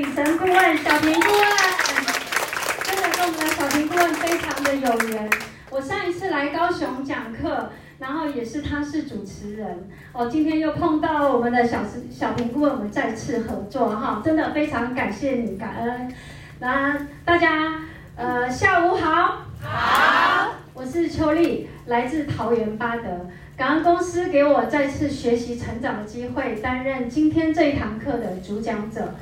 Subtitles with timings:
[0.00, 1.46] 女神顾问、小平顾问，
[2.84, 5.30] 真的跟我们的小平顾问非常的有缘。
[5.68, 16.10] 我上一次来高雄讲课，然后也是他是主持人哦，今天又碰到我们的小小平顾问，我们再次合作哈，真的非常感谢你，感恩。
[16.60, 17.82] 那大家
[18.16, 23.28] 呃下午好，好，我是秋丽，来自桃园八德。
[23.54, 29.14] 感恩公司给我再次学习成长的机会，担任今天这一堂课的主讲者。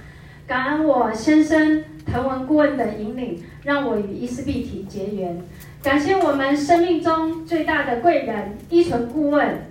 [0.49, 5.39] 感恩我先生腾文顾问的引领，让我与伊丝碧体结缘。
[5.83, 9.67] 感谢我们生命中最大的贵人依纯顾问，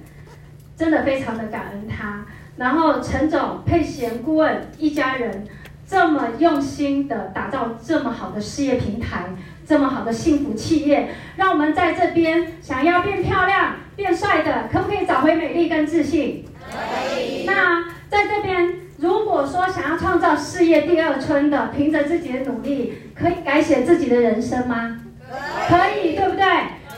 [0.78, 2.28] 真的非常的感恩他。
[2.58, 5.48] 然后陈总、佩贤顾问一家人
[5.88, 9.26] 这么用心的打造这么好的事业平台。
[9.66, 16.46] 这么好的幸福企业，让我们在这边想要变漂亮、变帅的，可不可以找回美丽跟自信？
[16.72, 17.44] 可以。
[17.46, 25.00] 那在这边，如果说想要创造事业第二春的，凭着自己的努力，可以改写自己的人生吗？
[25.68, 26.44] 可以，对不对？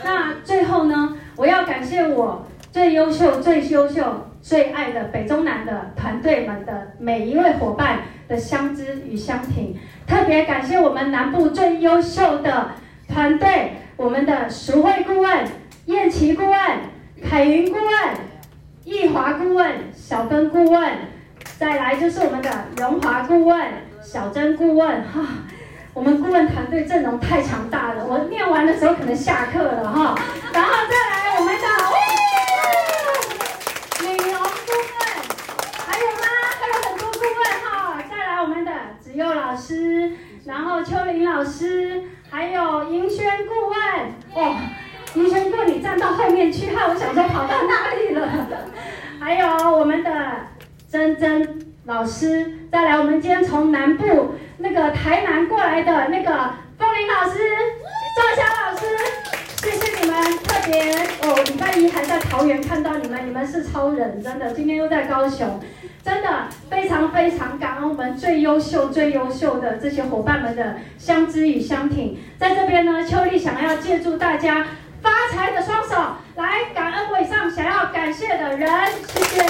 [0.03, 9.77] 那最后呢，我要感谢我最优秀、最优秀、最爱的北中南的团队们的每一位伙伴的相知与相挺。
[10.07, 12.71] 特别感谢我们南部最优秀的
[13.09, 15.45] 团队，我们的淑慧顾问、
[15.87, 16.57] 燕琪顾问、
[17.21, 17.85] 凯云顾问、
[18.85, 20.93] 易华顾问、小根顾问，
[21.59, 23.67] 再来就是我们的荣华顾问、
[24.01, 25.03] 小珍顾问。
[25.03, 25.19] 哈，
[25.93, 30.15] 我们顾问团队阵容太强大了，我念完的时候可能下课了哈
[30.53, 31.67] 再来我们的。
[39.15, 40.13] 佑老师，
[40.45, 43.77] 然后秋玲老师，还有银轩顾问，
[44.33, 44.55] 哦，
[45.15, 48.47] 银轩顾问你站到后面去，害我想说跑到哪里了？
[49.19, 50.11] 还有我们的
[50.89, 57.39] 珍珍老师，再来我们今天从南部那个台南过来的那个凤玲老师，
[58.15, 58.85] 赵霞老师，
[59.57, 60.93] 谢谢你们，特别
[61.23, 65.59] 哦，礼拜一还在桃园看到你们，你们是超人，真的，今天又在高雄。
[66.01, 72.17] 真的非常非常感恩我们最优秀、最优秀的这些伙伴们的相知与相挺。
[72.37, 74.67] 在这边呢，秋丽想要借助大家
[75.01, 75.95] 发财的双手
[76.35, 78.69] 来感恩伟上想要感谢的人，
[79.07, 79.41] 谢谢。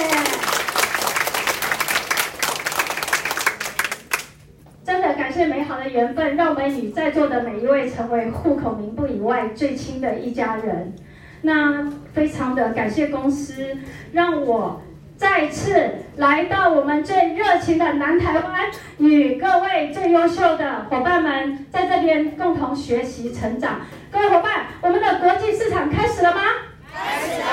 [4.84, 10.94] 真的感谢美好的缘分，让我们与在座的每一位成为户口名簿以外最亲的一家人。
[11.42, 13.76] 那非常的感谢公司，
[14.12, 14.80] 让我。
[15.16, 23.80] 再次来到我们最热情的南台湾，与各位最优秀的伙伴们在这边共同学习成长。
[24.10, 26.42] 各位伙伴，我们的国际市场开始了吗？
[26.92, 27.46] 开始了。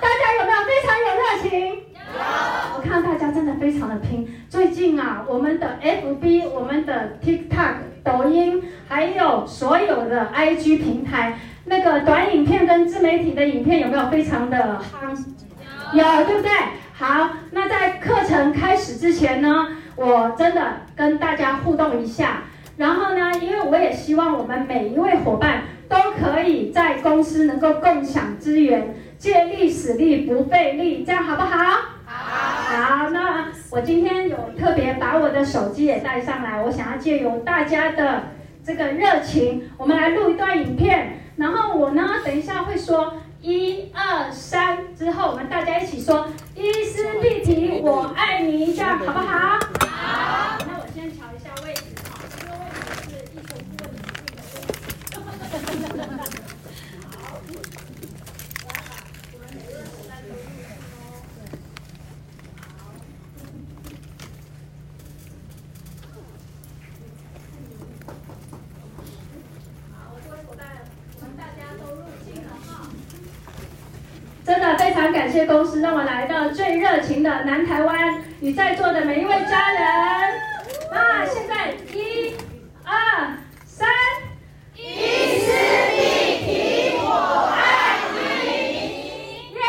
[0.00, 1.68] 大家有没有非常有热情？
[1.68, 2.76] 有。
[2.76, 4.28] 我看大家真的非常的拼。
[4.48, 7.74] 最近啊，我们的 FB、我们的 TikTok、
[8.04, 15.16] 抖音，还有所有的 IG 平台，那个短影片跟自媒体的影片有没有非常的夯？
[15.94, 16.50] 有，有，对不对？
[16.98, 22.42] 好，那在课程开始之前呢，我真的跟大家互动一下。
[22.76, 31.56] 然后呢，因为我也希望我们每一位伙伴都可以在公司能够共享资源，借力使力不费力，这样好不好？
[32.04, 33.04] 好。
[33.04, 38.24] 好，那我今天有特别把我的手机也带上来，我想要借由大家的
[38.66, 41.20] 这个热情，我们来录一段影片。
[41.36, 43.14] 然后我呢，等一下会说。
[43.40, 46.26] 一二三之后，我们大家一起说
[46.56, 49.60] “伊丝碧提，我爱你”，一下好不好？
[49.88, 50.58] 好。
[50.66, 52.76] 那我先瞧一下位置哈，这个位置
[53.08, 54.28] 是一纯顾问的位置。
[57.10, 57.14] 好。
[74.44, 74.76] 真的
[75.38, 79.80] 非常感谢公司让我来到最热情的南台湾，与在座的每一位家人。
[80.90, 82.34] 那现在一、
[82.82, 83.88] 二、三，
[84.74, 85.52] 伊丝
[85.94, 89.60] 碧媞，我爱你，耶！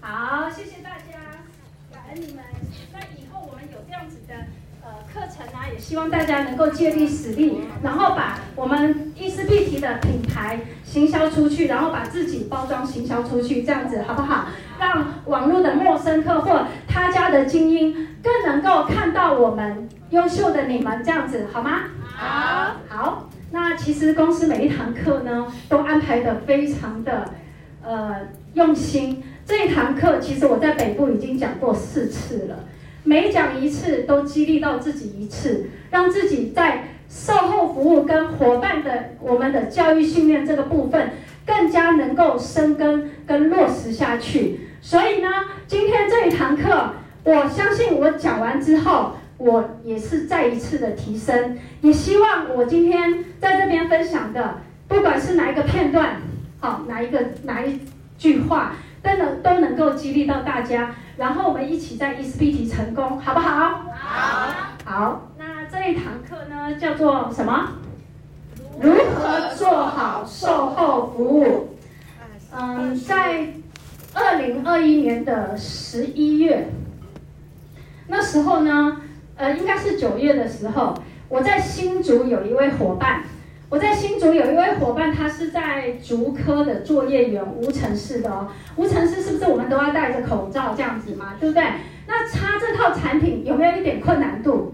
[0.00, 1.18] 好，谢谢大家，
[1.92, 2.44] 感恩你们。
[2.92, 4.34] 那以后我们有这样子的
[4.84, 10.60] 呃课程啊，也希望大家能够借力使力，然后把我们伊丝碧媞的品牌。
[10.84, 14.46] 行销出去，然后把自己包装行销出去，这样子好不好？
[14.78, 17.92] 让网络的陌生客或他家的精英
[18.22, 21.80] 更能够看到我们优秀的你们，这样子好吗？
[22.04, 23.28] 好，好。
[23.50, 27.32] 那其实公司每一堂课呢，都安排的非常的
[27.82, 28.14] 呃
[28.52, 29.20] 用心。
[29.44, 32.60] 这一堂课其实我在北部已经讲过四次了。
[33.02, 41.10] 每讲一次都激励到自己一次，让自己在售后服务跟伙伴的我们的教育训练这个部分
[41.46, 44.68] 更加能够深耕跟落实下去。
[44.80, 45.28] 所以呢，
[45.66, 46.90] 今天这一堂课，
[47.24, 51.58] 我相信我讲完之后，我也是再一次的提升。
[51.80, 56.16] 也希望我今天在这边分享的，不管是哪一个片段，
[56.60, 57.80] 好，哪一个哪一
[58.18, 58.72] 句话，
[59.02, 60.94] 都能都能够激励到大家。
[61.16, 63.84] 然后我们一起在 ESPT 成功，好不好？
[63.94, 64.48] 好。
[64.84, 65.33] 好，那
[65.74, 67.72] 这一堂课呢，叫做什么？
[68.80, 71.68] 如何做好售后服务？
[72.56, 73.48] 嗯，在。
[74.16, 76.68] 二零二一年的十一月，
[78.06, 79.00] 那时候呢，
[79.34, 80.94] 呃，应该是九月的时候，
[81.28, 83.24] 我在新竹有一位伙伴，
[83.68, 88.46] 我在新竹有一位伙伴，他是在竹科的作业员，无尘室的哦。
[88.76, 91.34] 无尘室是不是我们都要戴着口罩这样子嘛？
[91.40, 91.64] 对不对？
[92.06, 94.72] 那擦这套产品有没有一点困难度？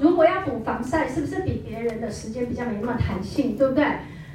[0.00, 3.56] 如果要补防晒，是不是比别人的时间比较没那么弹性？
[3.56, 3.84] 对不对？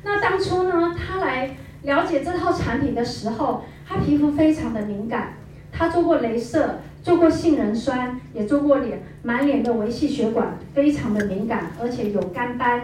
[0.04, 3.64] 那当初呢，他来了解这套产品的时候。
[3.86, 5.34] 他皮肤非常的敏感，
[5.70, 12.82] 他做过镭射，做过杏仁酸，也做过脸，满脸的微细血管非常的敏感，而且有干斑、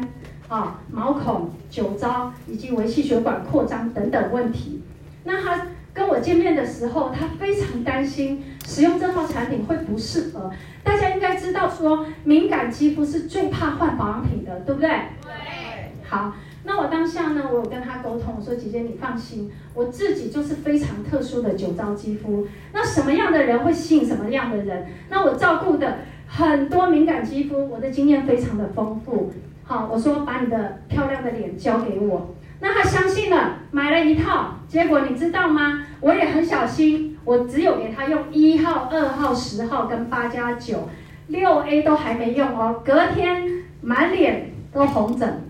[0.50, 4.84] 啊毛孔、酒糟以及微细血管扩张等等问题。
[5.24, 10.52] 那他跟我见面的时候，他非常担心使用这套产品会不适合。
[10.84, 14.90] 大家应该知道说，敏感肌肤是最怕换保养品的，对不对？
[15.24, 15.92] 对。
[16.08, 16.36] 好。
[16.66, 22.48] 那我当下呢，我有跟他沟通，我说姐姐你放心，我自己就是非常特殊的酒糟肌肤。
[22.74, 24.86] 那什么样的人会吸引什么样的人？
[25.10, 29.34] 那我照顾的很多敏感肌肤，我的经验非常的丰富。
[29.64, 32.36] 好，我说把你的漂亮的脸交给我。
[32.60, 34.56] 那他相信了，买了一套。
[34.68, 35.86] 结果你知道吗？
[36.02, 40.90] 我也很小心，我只有给他用一号、二号、十号跟八加九，
[41.28, 42.82] 六 A 都还没用哦。
[42.84, 45.42] 隔天满脸都红疹。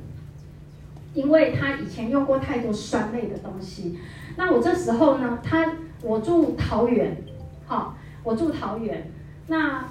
[1.15, 3.97] 因为他以前用过太多酸类的东西，
[4.37, 5.73] 那我这时候呢，他
[6.03, 7.17] 我住桃园，
[7.65, 9.11] 好，我住桃园，
[9.47, 9.85] 那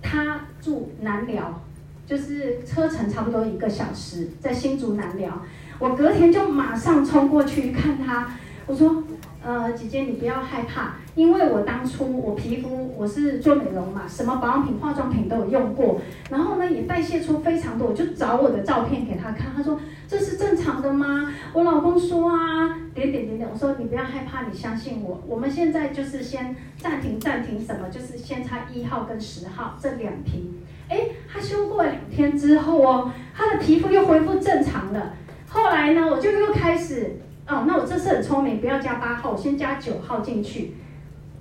[0.00, 1.60] 他住南寮，
[2.06, 5.42] 就是车程差不多一个小时，在新竹南寮，
[5.78, 8.32] 我隔天就马上冲过去看他，
[8.66, 9.04] 我说。
[9.44, 16.00] 呃，姐姐你不要害怕，因为我当初我皮肤我是做美容嘛，什么保养品、化妆品都有用过，
[16.30, 21.34] 然后呢也代谢出非常多，我就找我的照片给他看，他说这是正常的吗？
[21.52, 23.38] 我老公说啊，点点点。
[23.38, 30.54] 点，我说你不要害怕，你相信我，我们现在就是先暂停暂停什么，就是先擦一号跟十号这两瓶，
[30.88, 35.14] 哎，他修过两天之后哦，他的皮肤又恢复正常了，
[35.48, 37.16] 后来呢，我就又开始。
[37.48, 40.74] 哦，那我这次很聪明，不要加八号，我先加九号进去。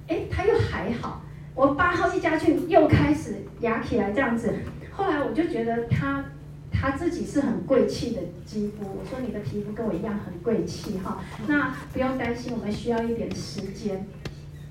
[0.08, 1.22] 哎，他又还好。
[1.54, 4.54] 我八号一加去，又开始痒起来这样子。
[4.92, 6.26] 后来我就觉得他
[6.72, 8.86] 他自己是很贵气的肌肤。
[8.86, 11.20] 我说你的皮肤跟我一样很贵气哈。
[11.48, 14.06] 那不用担心，我们需要一点时间。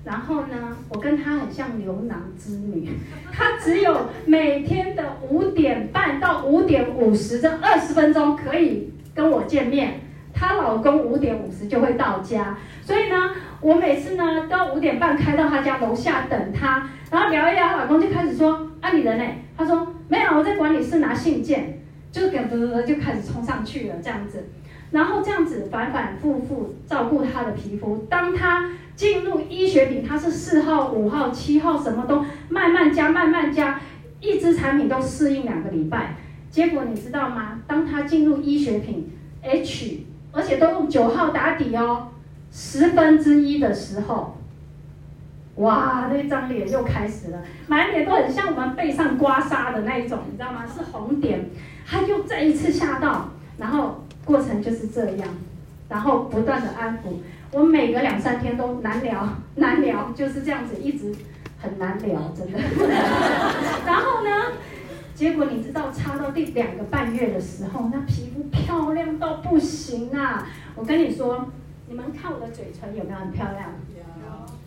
[0.03, 2.89] 然后呢，我跟他很像牛郎织女，
[3.31, 10.01] 他只有每天的五点半到五点五十这二十分钟可以跟我见面。
[10.41, 13.29] 她老公五点五十就会到家，所以呢，
[13.61, 19.23] 我每次呢都五点半开到她家楼下等她，然后聊一聊，老公就开始说：“啊，你人呢？”
[19.55, 21.77] 她说：“没有，我在管理室拿信件。”
[22.11, 24.49] 就给嘚嘚嘚就开始冲上去了这样子，
[24.89, 28.05] 然后这样子反反复复照顾她的皮肤。
[28.09, 33.79] 当她进入医学品，她是四号、五号、七号，什么都慢慢加，慢慢加，
[34.19, 36.15] 一支产品都适应两个礼拜。
[36.49, 37.61] 结果你知道吗？
[37.67, 39.09] 当她进入医学品
[39.43, 40.07] H。
[40.31, 42.07] 而且都用九号打底哦，
[42.51, 44.37] 十分之一的时候，
[45.55, 50.65] 哇，那张脸又开始了，满脸都很像我们背上刮痧的那一种，你知道吗？
[50.65, 51.49] 是红点，
[51.85, 55.27] 他又再一次吓到，然后过程就是这样，
[55.89, 57.13] 然后不断的安抚，
[57.51, 61.13] 我每隔两三天都难聊 难聊，就是这样子，一直
[61.59, 62.57] 很难聊，真的。
[63.85, 64.29] 然后呢？
[65.21, 70.47] 结果你知道，擦到第两个半月的时候，那皮肤漂亮到不行啊！
[70.75, 71.47] 我跟你说，
[71.87, 73.69] 你们看我的嘴唇有没有很漂亮？
[73.95, 74.01] 有。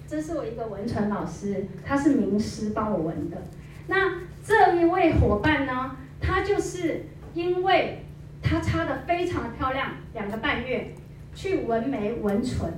[0.07, 3.43] 这是我一个纹唇老师，他是名师帮我纹的。
[3.89, 8.05] 那这一位伙伴呢，他就是因为
[8.41, 10.95] 他擦的非常的漂亮，两个半月
[11.35, 12.73] 去纹眉纹唇，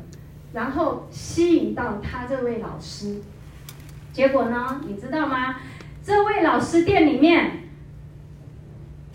[0.54, 3.21] 然后吸引到他这位老师。
[4.14, 5.56] 结果呢，你知道吗？
[6.02, 7.65] 这位老师店里面。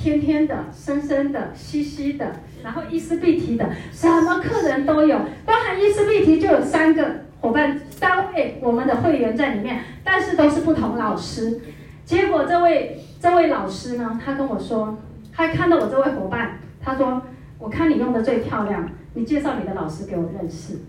[0.01, 2.25] 天天的、深深的、稀稀的，
[2.63, 5.15] 然后伊丝碧媞的，什么客人都有，
[5.45, 7.07] 包含伊丝碧媞就有三个
[7.39, 11.61] 伙伴三位我们的会员在里面，但是都是不同老师。
[12.03, 14.97] 结果这位这位老师呢，他跟我说，
[15.31, 17.21] 他看到我这位伙伴，他说
[17.59, 20.79] ：“我看你用的最漂亮，你介绍你的老师给我认识。”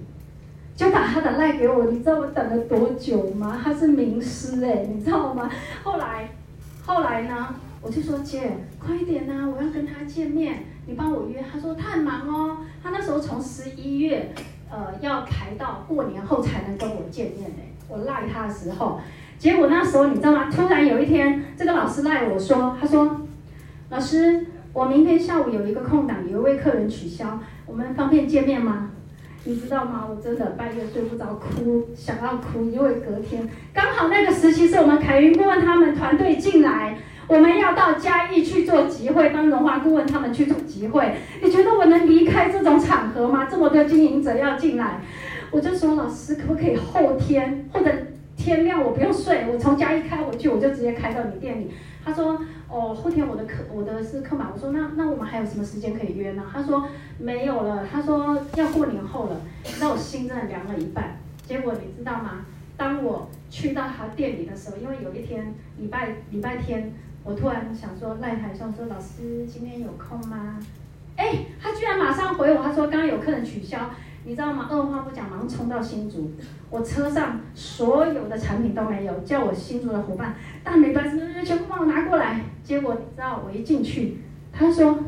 [0.74, 3.60] 就把他的赖给我，你知道我等了多久吗？
[3.62, 5.50] 他是名师哎，你知道吗？
[5.84, 6.30] 后来
[6.86, 11.42] 后来呢，我就说姐，快点呐、我要跟他见面，你帮我约。
[11.52, 14.32] 他说他很忙哦，他那时候从十一月。
[14.74, 17.56] 呃，要排到过年后才能跟我见面呢。
[17.88, 18.98] 我赖他的时候，
[19.36, 20.48] 结果那时候你知道吗？
[20.50, 23.20] 突然有一天，这个老师赖我说，他说
[23.90, 28.92] ：“老师，我明天下午有一个空档，有一位客人取消，我们方便见面吗？”
[29.44, 30.06] 你知道吗？
[30.08, 36.96] 我真的半夜睡不着，哭，想要哭，因为隔天刚好那个时期是我们凯云顾问他们团队进来。
[37.32, 41.14] 我们要到嘉义去做集会，帮荣华顾问他们去做集会。
[41.42, 43.48] 你觉得我能离开这种场合吗？
[43.50, 45.00] 这么多经营者要进来，
[45.50, 47.90] 我就说老师可不可以后天或者
[48.36, 51.70] 天亮我不用睡，我从嘉义开回去，我就直接开到你店里。
[52.04, 54.48] 他说哦，后天我的课我的是课满。
[54.52, 56.42] 我说那那我们还有什么时间可以约呢？
[56.52, 56.86] 他说
[57.18, 57.86] 没有了。
[57.90, 59.40] 他说要过年后了。
[59.80, 61.16] 那我心真的凉了一半。
[61.46, 62.44] 结果你知道吗？
[62.76, 66.92] 当我去到他店里的时候，因为有一天礼拜礼拜天。
[67.24, 70.58] 我突然想说，赖台上说，老师今天有空吗？
[71.16, 73.78] 哎，他居然马上回我，他说刚刚有客人取消，
[74.24, 74.66] 你知道吗？
[74.68, 76.32] 二话不讲，马上冲到新竹，
[76.68, 82.40] 我车上所有的产品都没有，叫我新竹的伙伴，大美白丝全部帮我拿过来。
[82.64, 84.18] 结果你知道，我一进去，
[84.52, 84.98] 他说，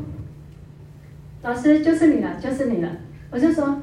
[1.41, 2.89] 老师就是你了，就是你了。
[3.29, 3.81] 我就说，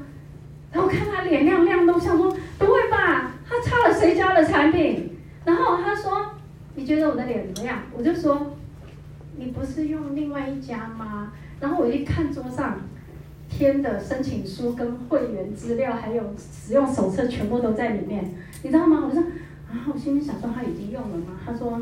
[0.71, 5.17] 然后看他脸亮亮的，我想说不会吧，他插了谁家的产品？
[5.45, 6.32] 然后他说。
[6.75, 7.79] 你觉得我的脸怎么样？
[7.95, 8.55] 我就说，
[9.37, 11.31] 你不是用另外一家吗？
[11.59, 12.79] 然后我一看桌上
[13.47, 19.03] 填的申请书跟会员资料，还有使用手册，全部都在里面，你知道吗？
[19.03, 19.23] 我就说
[19.69, 21.39] 啊，我心里想说他已经用了吗？
[21.45, 21.79] 他说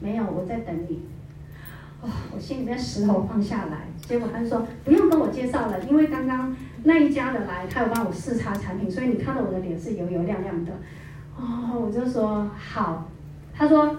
[0.00, 1.02] 没有，我在等你。
[2.00, 3.86] 哦，我心里面石头放下来。
[4.00, 10.72] 结果他就说不用跟我介绍了，因为刚刚那一家的来，他有帮我试擦产品，所以你看到我的脸是油油亮亮的。
[11.36, 13.08] 哦，我就说好。
[13.54, 13.96] 他说。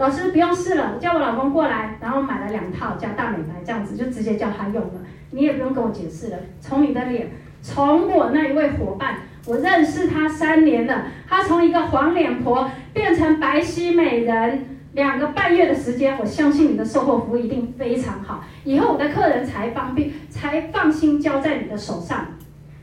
[0.00, 4.94] 老师不用试了，叫我老公过来，然后买了两套加大美白，这样子就直接叫他用了。
[5.30, 7.28] 你也不用跟我解释了，从你的脸，
[7.60, 22.26] 从我那一位伙伴，我认识他三年了，他从一个黄脸婆变成白皙美人，两个半月的时间，我相信你的售后服务一定非常好，以后我的客人才方便，才放心交在你的手上。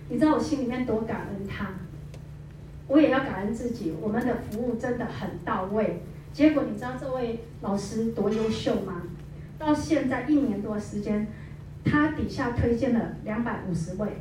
[0.07, 1.65] 你知道我心里面多感恩他，
[2.88, 6.03] 我也要感恩自己，我们的服务真的很到位。
[6.34, 9.03] 结果你知道这位老师多优秀吗？
[9.57, 11.27] 到现在一年多的时间，
[11.84, 14.13] 他底下推荐了两百五十位，为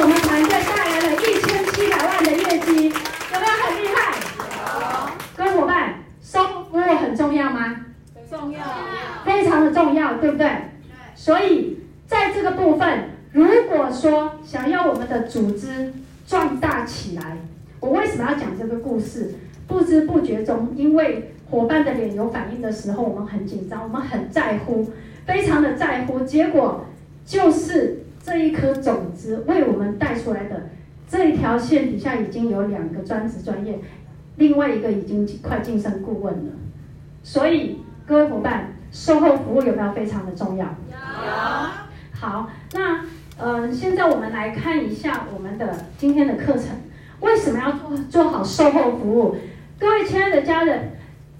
[0.00, 3.96] 我们团队带来了一千七百万的业绩，有没有很厉害？
[4.38, 7.84] 好，各位伙伴，售后服务很重要吗？
[8.30, 8.64] 重要，
[9.26, 10.46] 非常的重要，对不对？
[10.46, 10.56] 对。
[11.14, 15.92] 所以在这个部分，如果说想要我们的组织
[16.26, 17.36] 壮大起来，
[17.80, 19.34] 我为什么要讲这个故事？
[19.66, 24.90] 不知不觉中，因为伙伴的脸有反应的时候，我们很紧张，我们很在乎，
[25.26, 26.20] 非常的在乎。
[26.20, 26.84] 结果
[27.24, 30.68] 就是这一颗种子为我们带出来的
[31.08, 33.78] 这一条线底下已经有两个专职专业，
[34.36, 36.52] 另外一个已经快晋升顾问了。
[37.22, 40.66] 所以各位伙伴，售后服务有没有非常的重要？
[40.66, 40.98] 有。
[42.12, 43.04] 好，那
[43.36, 46.68] 呃，现在我们来看一下我们的今天的课程，
[47.20, 49.36] 为什么要做做好售后服务？
[49.76, 50.92] 各位亲爱的家人，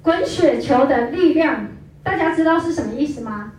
[0.03, 1.69] 滚雪球的力量，
[2.03, 3.53] 大家知道是什么意思吗？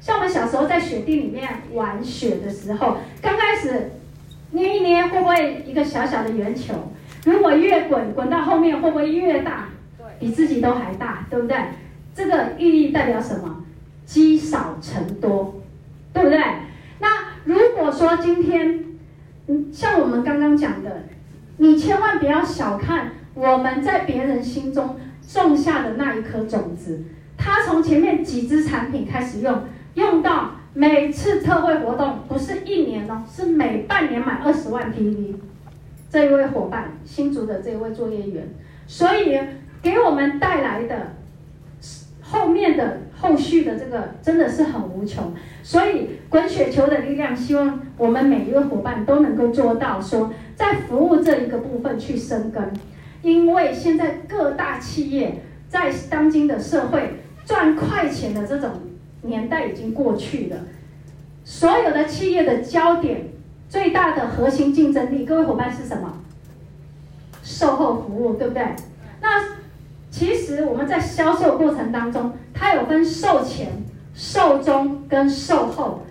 [0.00, 3.90] 像我们小时候在雪地里面玩雪的时候，刚开始
[4.52, 6.92] 捏一捏，会不会一个小小的圆球？
[7.24, 9.68] 如果越滚，滚到后面会不会越大？
[10.20, 11.56] 比自己都还大，对不对？
[12.14, 13.64] 这个寓意代表什么？
[14.06, 15.60] 积少成多，
[16.12, 16.38] 对不对？
[17.00, 17.08] 那
[17.44, 18.84] 如果说今天，
[19.48, 21.04] 嗯，像我们刚刚讲的，
[21.56, 23.12] 你千万不要小看。
[23.34, 24.96] 我们在别人心中
[25.26, 27.00] 种下的那一颗种子，
[27.36, 29.62] 他从前面几支产品开始用，
[29.94, 35.34] 用到每次特惠活动，不是一年哦，是每半年买二十万 PV。
[36.10, 38.48] 这一位伙伴，新竹的这一位作业员，
[38.88, 39.38] 所以
[39.80, 41.12] 给我们带来的
[42.20, 45.32] 后面的后续的这个真的是很无穷。
[45.62, 52.72] 所以滚雪球的力量，希望我们每一位伙伴都能够做到，说在服务这一个部分去生根。
[53.22, 58.70] 因为现在各大企业在当今的社会赚快钱的这种
[59.22, 60.56] 年代已经过去了，
[61.44, 63.28] 所有的企业的焦点
[63.68, 66.18] 最大的核心竞争力，各位伙伴是什么？
[67.42, 68.64] 售后服务，对不对？
[69.20, 69.56] 那
[70.10, 73.68] 其实我们在销售过程当中，它有分售前、
[74.14, 76.02] 售中跟售后。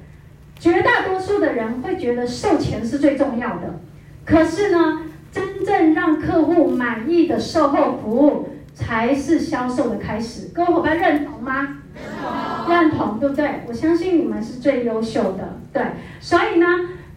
[0.59, 3.79] 绝大多数的人会觉得售前是最重要的，
[4.25, 10.49] 可是呢，真正让客户满意的售后服务才是销售的开始。
[10.53, 11.77] 各位伙伴认同吗？
[12.69, 13.61] 认同，对不对？
[13.67, 15.83] 我相信你们是最优秀的，对。
[16.19, 16.65] 所以呢，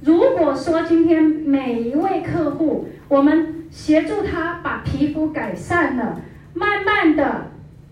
[0.01, 6.21] 如果说今天每一位客户，我们协助他把皮肤改善了，
[6.55, 7.47] 慢慢的，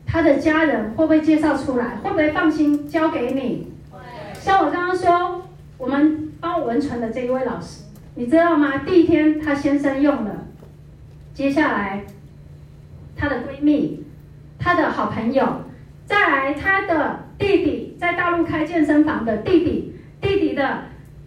[0.07, 1.97] 他的家人会不会介绍出来？
[2.03, 3.71] 会不会放心交给你？
[4.35, 5.43] 像我刚刚说，
[5.79, 7.83] 我们帮我纹唇的这一位老师，
[8.15, 8.79] 你知道吗？
[8.79, 10.47] 第一天他先生用了，
[11.41, 12.05] 接下来
[13.17, 14.05] 她的闺蜜、
[14.59, 15.43] 她的好朋友，
[16.05, 20.81] 再来她的弟弟，在大陆开健身房的弟弟，弟弟的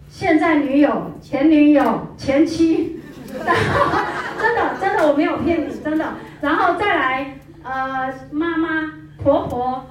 [0.08, 3.00] 现在女友、前女友、前妻，
[3.34, 6.06] 真的真的我没有骗你，真的。
[6.40, 9.84] 然后再来呃妈妈、婆婆。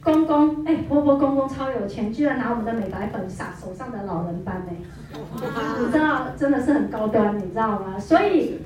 [0.00, 4.72] 公公，哎，婆婆公公超有钱，居然拿我们的美白粉撒手上的老人斑呢，
[5.80, 7.98] 你知道，真的是很高端，你知道吗？
[7.98, 8.60] 所以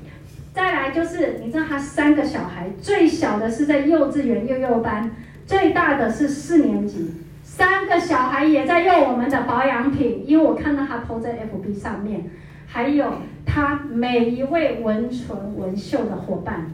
[0.53, 5.11] 再来就是，你知道他三个小孩，最小的是在幼稚园幼幼班，
[5.45, 7.11] 最大的是四年级，
[7.43, 12.29] 三个小孩也在用我们的保养品，因为我看到他 po 在 FB 上面，
[12.67, 13.13] 还有
[13.45, 16.71] 他每一位纹唇纹绣的伙伴，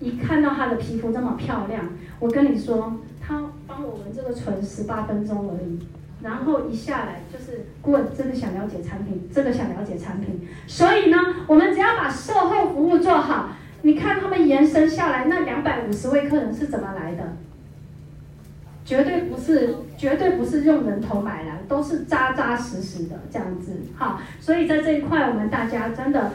[0.00, 1.88] 一看到他的皮肤这么漂亮，
[2.20, 3.42] 我跟你说，他。
[3.66, 5.78] 帮我们这个唇十八分钟而已，
[6.24, 13.50] 然后一下来就是顾问，真的想了解产品，真的想了解产品，所以呢，我们只要把售后服务做好，
[13.82, 17.36] 你看他们延伸下来那两百五十位客人是怎么来的？
[18.86, 23.72] 绝对不是，绝对不是用人头买来，都是扎扎实实的这样子。
[23.94, 26.32] 好，所以在这一块，我们大家真的，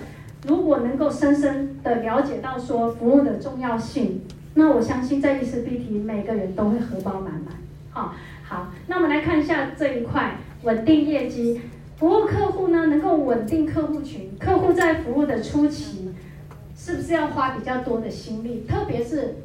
[0.47, 4.21] 如果能够深深的了解到说服务的重要性。
[4.55, 7.53] 那我相信在伊丝碧媞，每个人都会荷包满满。
[7.91, 8.15] 好，
[8.49, 11.61] 好，那我们来看一下这一块稳定业绩，
[11.97, 14.31] 服务客户呢，能够稳定客户群。
[14.39, 16.15] 客户在服务的初期，
[16.75, 18.65] 是不是要花比较多的心力？
[18.67, 19.35] 特别是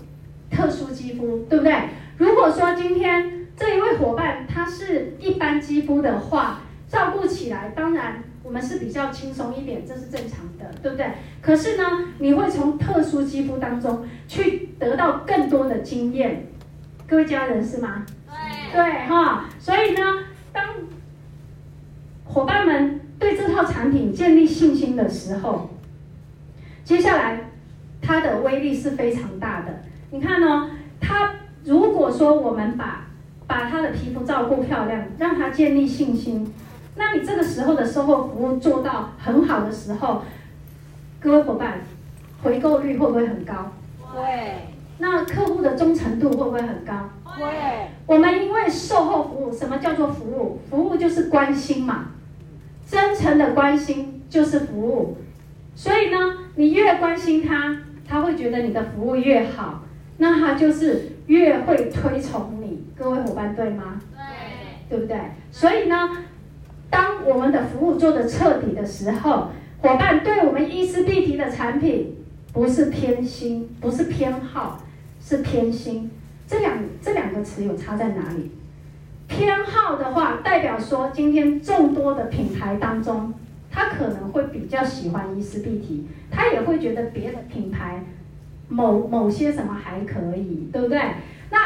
[0.50, 1.74] 特殊肌肤，对不对？
[2.16, 8.24] 如果说今天这一位伙伴他是一般肌肤的话，照顾起来当然。
[8.42, 11.06] 我们是比较轻松一点，这是正常的，对不对？
[11.40, 11.82] 可是呢，
[12.18, 16.46] 你会从特殊肌肤当中去得到更多的经验，
[17.06, 18.04] 各位家人是吗？
[18.74, 19.44] 对，哈。
[19.60, 20.00] 所以呢，
[20.52, 20.64] 当
[22.24, 25.70] 伙伴们对这套产品建立信心的时候，
[26.84, 27.50] 接下来
[28.02, 29.84] 它的威力是非常大的。
[30.10, 31.34] 你看哦，它
[31.64, 33.06] 如果说我们把
[33.46, 36.52] 把它的皮肤照顾漂亮，让它建立信心。
[36.96, 40.22] 那你这个时候的售后服务做到很好的时候，
[41.20, 41.78] 各位伙伴，
[42.42, 43.72] 回购率会不会很高？
[44.00, 44.73] 会。
[44.98, 47.10] 那客户的忠诚度会不会很高？
[47.24, 47.44] 会。
[48.06, 50.60] 我们因为售后服务，什么叫做服务？
[50.70, 52.10] 服务就是关心嘛，
[52.86, 55.16] 真诚的关心就是服务。
[55.74, 56.18] 所以呢，
[56.56, 57.76] 你越关心他，
[58.06, 59.82] 他会觉得你的服务越好，
[60.18, 62.84] 那他就是越会推崇你。
[62.96, 64.00] 各位伙伴，对吗？
[64.88, 64.98] 对。
[64.98, 65.18] 对不对？
[65.50, 66.10] 所以呢。
[66.90, 69.48] 当我们的服务做得彻底的时候，
[69.80, 72.14] 伙伴对我们伊丝碧媞的产品
[72.52, 74.80] 不是偏心，不是偏好，
[75.24, 76.10] 是偏心。
[76.46, 78.50] 这两这两个词有差在哪里？
[79.26, 83.32] 偏好的话，代表说今天众多的品牌当中，
[83.70, 88.04] 他可能会比较喜欢伊丝碧媞，他也会觉得别的品牌
[88.68, 91.00] 某某些什么还可以，对不对？
[91.50, 91.58] 那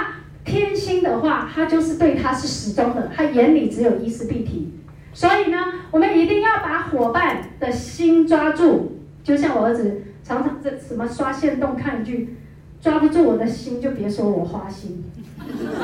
[0.44, 4.72] 偏心的话，他就是对他是始终的，他眼里只有伊丝碧媞。
[5.12, 5.58] 所以呢，
[5.90, 12.36] 我们一定要把伙伴的心抓住，就像我儿子常常这什么刷线动看一句，
[12.80, 15.04] 抓不住我的心就别说我花心，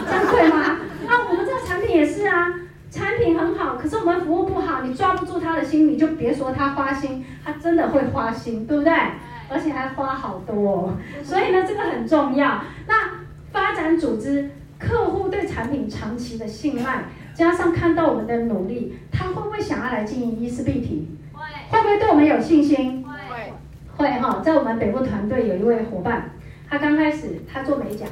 [0.06, 0.78] 这样对吗？
[1.06, 2.54] 那我们这个产品也是啊，
[2.90, 8.92] 产品很好，可是我们服务不好，你抓不住他的心，你就别说他花心，他真的会花心，对不对？
[9.50, 10.96] 而且还花好多哦。
[11.22, 12.62] 所以呢，这个很重要。
[12.86, 12.94] 那
[13.52, 17.04] 发展组织，客户对产品长期的信赖。
[17.34, 21.08] 加上看到我们的努力，他会不会想要来经营伊丝碧媞？
[21.32, 21.42] 会。
[21.68, 23.04] 会不会对我们有信心？
[23.04, 23.52] 会。
[23.96, 26.30] 会哈，在我们北部团队有一位伙伴，
[26.68, 28.06] 他刚开始他做美甲，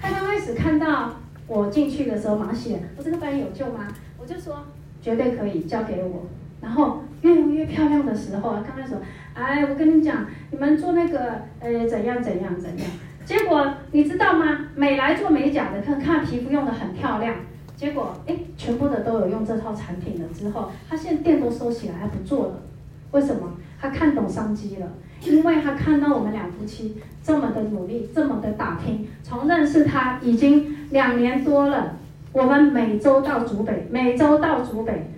[0.00, 1.14] 他刚开始看到
[1.46, 3.88] 我进去的时候，马写，我这个班有救吗？
[4.18, 4.64] 我就说
[5.02, 6.26] 绝对可以，交给我。
[6.60, 8.98] 然后越用越漂亮的时候，刚开始说，
[9.34, 12.86] 哎，我跟你讲，你们做那个呃怎样怎样怎样，
[13.24, 14.66] 结果你知道吗？
[14.74, 17.34] 美来做美甲的，看看皮肤用的很漂亮。
[17.76, 22.62] 结果哎，全部的都有用这套产品了之后，他现在店都收起来，还不做了，
[23.10, 23.52] 为什么？
[23.80, 24.86] 他看懂商机了，
[25.22, 31.96] 因为他看到我们两夫妻这么的努力，这么的打拼，从认识他已经两年多了，
[32.32, 35.10] 我们每周到竹北，每周到竹北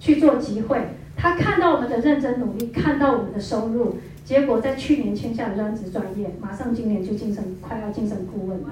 [0.00, 0.80] 去做集会，
[1.16, 8.68] 他看到我们的认真努力，看到我们的收入，结果在去年签下了专职专业，马上今年就晋升，快要晋升顾问了，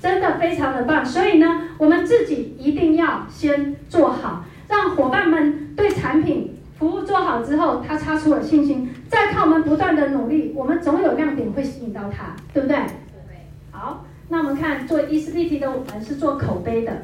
[0.00, 1.04] 真的非常的棒。
[1.04, 6.47] 所以呢，我们自己一定要先做好，让伙伴们对产品。
[6.78, 12.76] 服务做好之后，他擦出了信心，再靠我们不断的努力，我们总有亮点会吸引到他，对不对？
[12.76, 13.46] 对。
[13.72, 17.02] 好，那我们看做 ESBT 的，我们是做口碑的。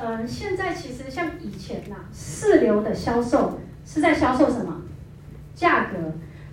[0.00, 4.82] 嗯，现在其实像以前呐、啊，四流的销售是在销售什么？
[5.56, 5.98] 价格。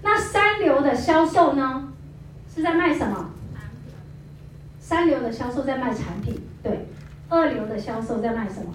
[0.02, 1.94] 那三流的销售呢，
[2.54, 3.30] 是在卖什么？
[4.80, 6.88] 三流的销售在卖产品，对。
[7.30, 8.74] 二流的销售在卖什么？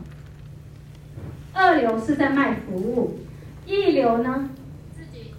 [1.56, 3.18] 二流是在卖服务，
[3.64, 4.50] 一流呢？
[4.94, 5.32] 自己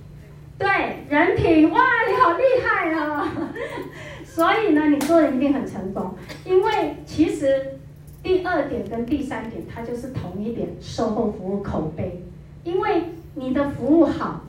[0.57, 0.67] 对
[1.09, 3.31] 人品哇，你好厉害啊！
[4.25, 7.77] 所以呢，你做的一定很成功，因为其实
[8.23, 12.23] 第二点跟第三点它就是同一点，售后服务口碑。
[12.63, 13.03] 因为
[13.35, 14.41] 你的服务好，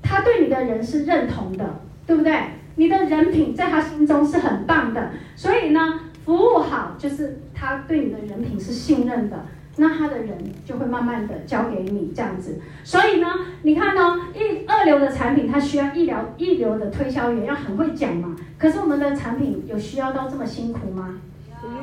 [0.00, 2.40] 他对你的人是认同的，对不对？
[2.76, 9.44] 你的人品在他心中是很棒的，所以呢，服务好就是他对你的人品是信任的。
[9.80, 13.26] 那他的人就会慢慢的交给你这样子，所以呢，
[13.62, 18.36] 你看呢，一二流的产品，它需要一流一流的推销员要很会讲嘛。
[18.58, 21.18] 可是我们的产品有需要到这么辛苦吗？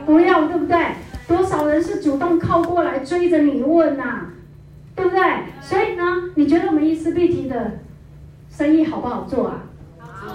[0.05, 0.77] 不要，对不对？
[1.27, 4.29] 多少人是主动靠过来追着你问呐、啊，
[4.95, 5.19] 对不对？
[5.59, 6.03] 所以呢，
[6.35, 7.79] 你觉得我们 ESBT 的
[8.51, 9.63] 生意好不好做啊？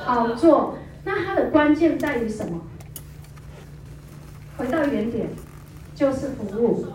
[0.05, 0.77] 好做。
[1.05, 2.61] 那它的关键在于什么？
[4.57, 5.29] 回到原点，
[5.95, 6.87] 就是服务。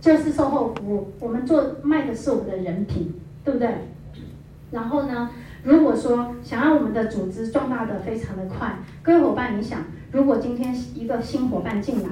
[0.00, 3.12] 就是售后服务，我们做卖的是我们的人品，
[3.44, 3.68] 对不对？
[4.70, 5.30] 然后呢，
[5.62, 9.80] 如果说想让我们的组织壮大的非常的快，各位伙伴，你想，
[10.12, 12.08] 如果今天一个新伙伴进来，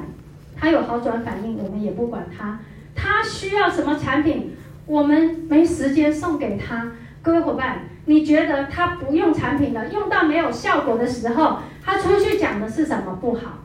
[0.57, 2.61] 他有好转反应，我们也不管他，
[2.94, 4.55] 他需要什么产品，
[4.87, 6.92] 我们没时间送给他。
[7.22, 13.59] 各位伙伴，你觉得他不用产品了，用到没有效果的时候，他出去讲的是什么不好？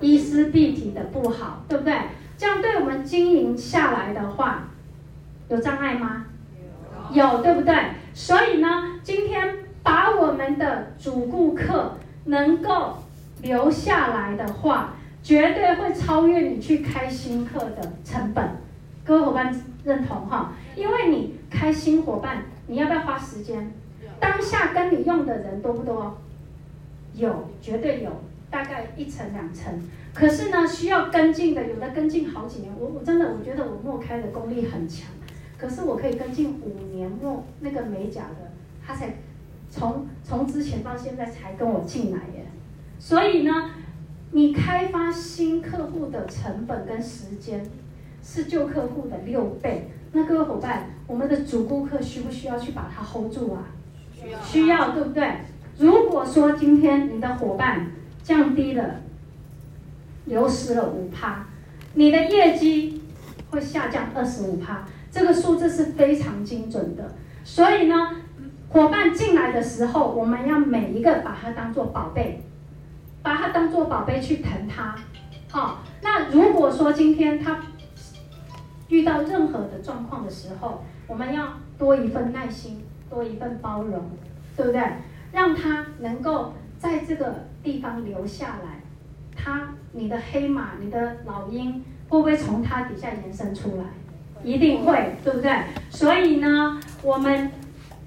[0.00, 1.94] 伊丝碧媞的不好，对不对？
[2.42, 4.64] 这样对我们经营下来的话，
[5.48, 6.26] 有障碍吗？
[7.12, 7.72] 有，有，对不对？
[8.12, 12.98] 所以呢，今天把我们的主顾客能够
[13.42, 18.44] 留下来的话，绝对会超越你去开新客的成本。
[19.04, 20.52] 各位伙伴认同哈？
[20.74, 23.72] 因为你开新伙伴，你要不要花时间？
[24.18, 26.18] 当下跟你用的人多不多？
[27.14, 28.10] 有，绝对有，
[28.52, 29.72] 大概一层两层。
[30.14, 32.70] 可是呢，需要跟进的，有的跟进好几年。
[32.78, 35.08] 我我真的我觉得我默开的功力很强，
[35.56, 38.52] 可是我可以跟进五年默那个美甲的，
[38.86, 39.14] 他才
[39.70, 42.44] 从从之前到现在才跟我进来耶。
[42.98, 43.70] 所以呢，
[44.32, 47.64] 你开发新客户的成本跟时间
[48.22, 49.90] 是旧客户的六倍。
[50.12, 53.64] 那各位伙伴，我们的主顾客需不需要去把它 hold 住啊？
[54.12, 55.38] 需要，需要，对不对？
[55.78, 57.86] 如果说今天你的伙伴
[58.22, 59.00] 降低了。
[60.24, 61.46] 流失了五趴，
[61.94, 63.02] 你的业绩
[63.50, 67.12] 会下降二十五趴，这个数字是非常精准的。
[67.42, 68.18] 所以呢，
[68.68, 72.44] 伙伴进来的时候，我们要每一个把它当做宝贝，
[73.20, 74.94] 把它当做宝贝去疼它。
[75.50, 77.58] 好，那如果说今天他
[78.88, 84.08] 遇到任何的状况的时候，我们要多一份耐心，多一份包容，
[84.56, 84.80] 对不对？
[85.32, 88.80] 让他能够在这个地方留下来。
[89.36, 93.84] 他，你的黑马，你的老鹰会不会从他底下延伸出来？
[94.42, 95.52] 一定会，对不对？
[95.90, 97.52] 所以呢，我们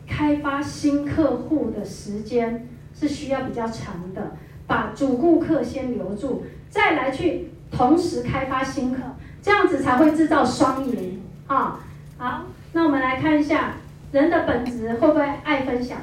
[0.06, 4.34] 开发新客户的时间是需要比较长的，
[4.68, 9.00] 把主顾客先留住，再来去同时开发新客，
[9.42, 11.80] 这样子才会制造双赢啊！
[12.18, 13.76] 好，那我们来看一下
[14.12, 15.98] 人的本质会不会爱分享？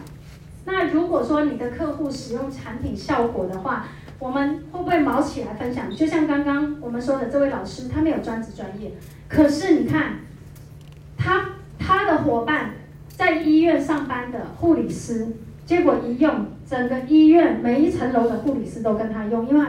[0.64, 3.86] 那如果说你的客户使用产品效果的话，
[4.18, 5.90] 我们会不会毛起来分享？
[5.90, 8.92] 就像刚刚我们说的，这位老师他没有专职专业，
[9.28, 10.20] 可是你看，
[11.16, 12.70] 他他的伙伴
[13.08, 15.26] 在医院上班的护理师，
[15.66, 19.66] 结果一用，整个医院每一层楼的护理师都跟他用，因为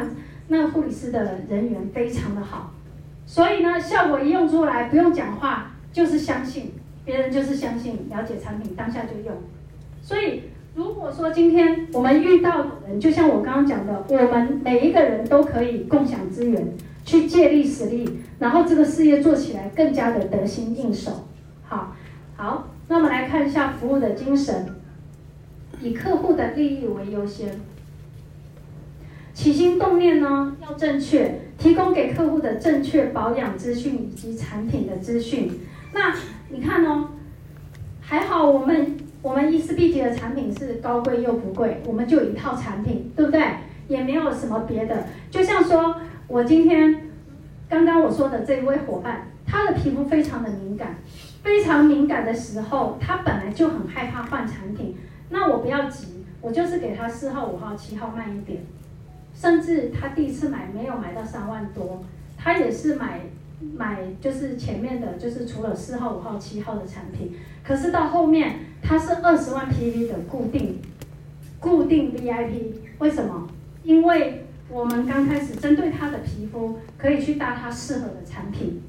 [0.49, 2.71] 那护理师的人缘非常的好，
[3.25, 9.35] 所以呢，效果一用出来，不用讲话，就是相信别人，就是相信了解产品，当下就用，
[10.01, 10.43] 所以
[10.75, 16.73] 如果说今天我们遇到的人，就像我刚刚讲的，我们每一个人都可以共享资源，
[17.05, 21.27] 去借力使力，然后这个事业做起来更加的得心应手。
[21.63, 21.95] 好，
[22.35, 24.67] 好，那我们来看一下服务的精神，
[25.79, 27.61] 以客户的利益为优先，
[29.33, 35.51] 起心动念呢要正确，提供给客户的正确保养资讯以及产品的资讯。
[35.93, 36.15] 那
[36.49, 37.09] 你看哦。
[38.05, 43.41] 还好，我们我们伊思碧媞的产品是高贵又不贵，我们就一套产品，对不对？
[43.87, 45.05] 也没有什么别的。
[45.31, 45.95] 就像说，
[46.27, 47.09] 我今天
[47.69, 50.97] 刚刚我说的这一位伙伴，他的皮肤非常的敏感，
[51.41, 54.97] 非常敏感的时候，他本来就很害怕换产品。
[55.29, 58.61] 那我不要急，我就是给他四号、五号、七号慢一点，
[59.33, 62.03] 甚至他第一次买没有买到三万多，
[62.37, 63.21] 他也是买。
[63.77, 67.33] 买就是前面的，就是除了四号、五号、七号的产品，
[67.63, 70.81] 可是到后面它是二十万 PV 的固定，
[71.59, 73.47] 固定 VIP，为什么？
[73.83, 78.81] 因为我们刚开始针对他的皮肤，可以去搭他适合的产品，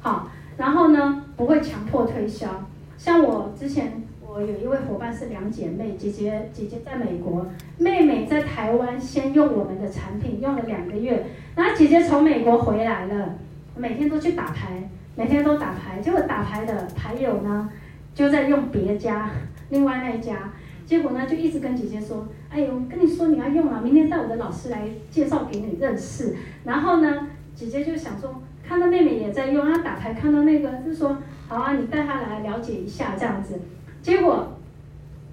[0.00, 2.66] 好，然后呢不会强迫推销。
[2.98, 7.46] 像我之前，我有一位伙伴是两姐妹，姐姐姐姐在美国，
[7.78, 13.36] 妹妹在台湾先用我们的产品用了两个月，然后姐姐从美国回来了。
[13.76, 17.68] 每天都去打牌，每天都打牌，结果打牌的牌友呢，
[18.14, 19.30] 就在用别家，
[19.70, 20.52] 另外那一家，
[20.86, 26.36] 结果呢就一直跟姐姐说，哎呦，跟你说你要用了，明天带我的老师来介绍给你认识。
[26.64, 33.60] 然后呢，姐姐就想说，看到妹妹也在用，她打牌看到那个，就说，好啊，你带她来了解一下这样子。
[34.00, 34.52] 结果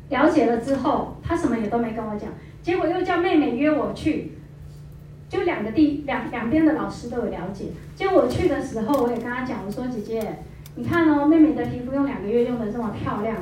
[0.09, 2.29] 了解了之后，她什么也都没跟我讲，
[2.63, 4.33] 结果又叫妹妹约我去。
[5.29, 7.67] 就两个地两两边的老师都有了解。
[7.95, 10.39] 结果我去的时候，我也跟她讲，我说姐姐，
[10.75, 13.37] 你看哦，妹妹的皮肤用两个月用的这么漂亮，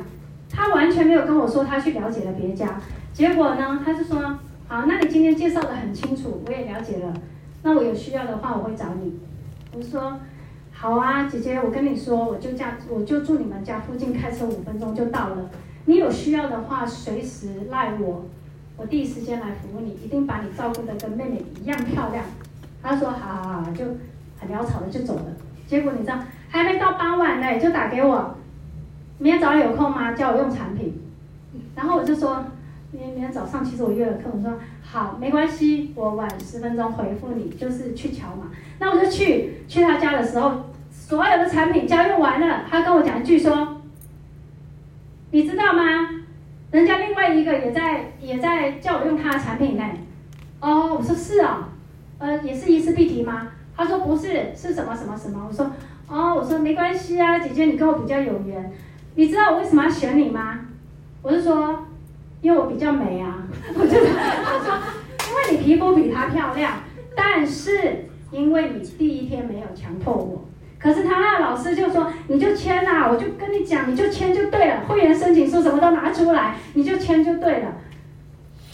[0.50, 2.80] 她完全没有跟我说她去了解了别家。
[3.12, 7.14] 结果呢，她就说，好，那你今天介绍的很清楚，我也了解了。
[7.62, 9.18] 那我有需要的话，我会找你。
[9.72, 10.18] 我说，
[10.72, 15.50] 好啊，姐姐，我跟你说，我就家我就住你们家附近，开车五分钟就到了。
[15.84, 18.24] 你有需要的话，随时赖我。
[18.76, 22.24] 我第一时间来服务你，一定把你照顾的跟妹妹一样漂亮。
[22.82, 23.84] 他说好好好，就
[24.38, 25.24] 很潦草的就走了。
[25.70, 28.34] 结果你知道，还没到傍晚呢，就打给我，
[29.18, 30.10] 明天早上有空吗？
[30.10, 31.00] 叫我用产品。
[31.76, 32.44] 然后我就说，
[32.90, 38.50] 明明天早上其实我约了课，我说好，没关系，我晚十分钟回复你，就是去瞧嘛。
[38.80, 43.80] 那我就去去他家的时候，所有的产品交用完了，他跟我讲一句说，
[45.30, 45.82] 你知道吗？
[46.72, 49.84] 人家另外一个也在也在叫我用他的产品呢，
[50.58, 51.68] 哦，我说是啊、
[52.18, 53.52] 哦，呃，也是伊思碧媞吗？
[53.80, 55.46] 他说不是，是什么什么什么？
[55.48, 55.64] 我说
[56.06, 58.70] 哦，我说没关系啊，姐姐你跟我比较有缘，
[59.14, 60.60] 你知道我为什么要选你吗？
[61.22, 61.86] 我是说，
[62.42, 63.42] 因为我比较美啊，
[63.74, 64.78] 我就我说，
[65.30, 66.74] 因为你皮肤比她漂亮，
[67.16, 70.44] 但是因为你第一天没有强迫我。
[70.78, 77.72] 可是他那老师就说，你就签呐，我就跟你讲，你就签就对了，会员申请书什么都拿出来，你就签就对了。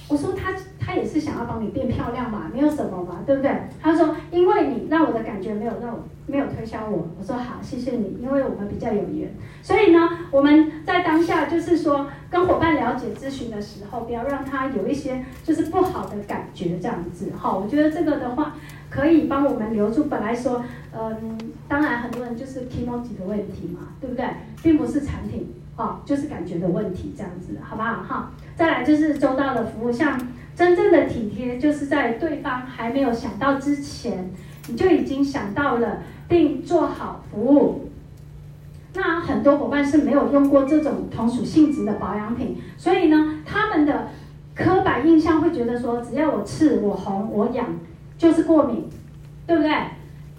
[0.09, 0.53] 我说他
[0.87, 3.51] 他也是想要帮你变漂亮嘛，没有什么嘛，对不对？
[3.83, 9.35] 他说因为你让我的感觉没有让我没有推销我，我说好，谢谢你，因为我们比较有缘。
[9.63, 17.33] 所以呢，我们在当下就是说跟伙伴了解咨询的时候，不要让他有一些就是不好的感觉这样子。
[17.37, 18.55] 好，我觉得这个的话。
[18.89, 20.05] 可以帮我们留住。
[20.05, 20.63] 本来说，
[20.97, 21.37] 嗯，
[21.69, 24.25] 当然很多人就是情绪的问题嘛，对不对？
[24.63, 28.03] 并不是产品，哦，就是感觉的问题，这样子，好不好？
[28.05, 30.17] 哈，再来就是周到的服务，像
[30.57, 34.31] 真正的体贴，就是在对方还没有想到之前，
[34.69, 37.91] 你就已经想到了，并做好服务。
[38.95, 44.09] 那很多伙伴是没有用过这种同属性质的保养品，所以呢，他们的
[44.55, 47.67] 刻板印象会觉得说，只要我刺、我红、我痒。
[48.19, 48.89] 就是过敏，
[49.47, 49.71] 对不对？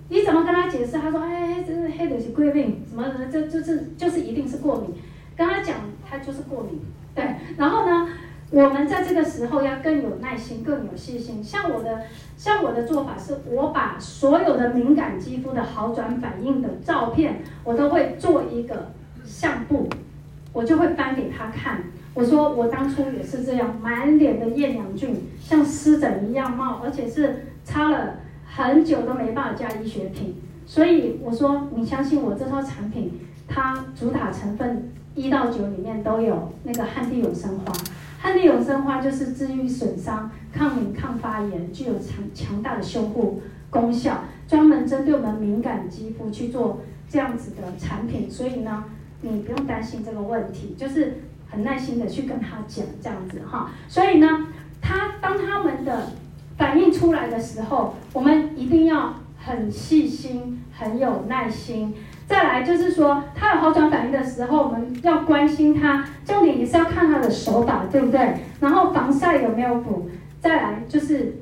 [0.09, 0.93] 你怎么跟他解释？
[0.93, 4.95] 他说：“哎，这是黑的是过敏，什么什么，这就是就是一定是过敏。”
[5.37, 6.81] 跟他讲，他就是过敏。
[7.13, 7.23] 对，
[7.55, 8.09] 然后呢，
[8.51, 11.43] 我们在这个时候要更有耐心，更有细心。
[11.43, 12.03] 像我的，
[12.37, 18.91] 像我的做法是，我把所有的敏感肌肤的好转反应的照片，我都会做一个
[19.25, 19.89] 相簿，
[20.53, 21.83] 我就会翻给他看。
[22.13, 27.43] 我说我当初也是这样，满脸的厌氧菌，像湿疹一样冒，而且是。
[27.67, 37.73] 擦了很久都没办法加医学品，所以我说你相信我这套产品，它主打成分一到九里面都有那个汉地永生花，
[38.27, 48.83] 安利永生花就是治愈损伤、抗敏、抗发炎，具有强强大的修护功效，专门针对我们敏感肌肤去做这样子的产品，所以呢，
[49.21, 53.71] 你不用担心这个问题，就是很耐心的去跟他讲这样子哈。
[53.87, 54.47] 所以呢，
[54.81, 56.11] 他当他们的
[56.57, 61.95] 反应出来的时候，我们一定要很细心，很有耐心。
[62.27, 68.35] 再来就是说，他有好转反应的时候，我们要关心他，重点也是要看他的手法，对不对？
[68.59, 70.09] 然后防晒有没有补？
[70.41, 71.37] 再来就是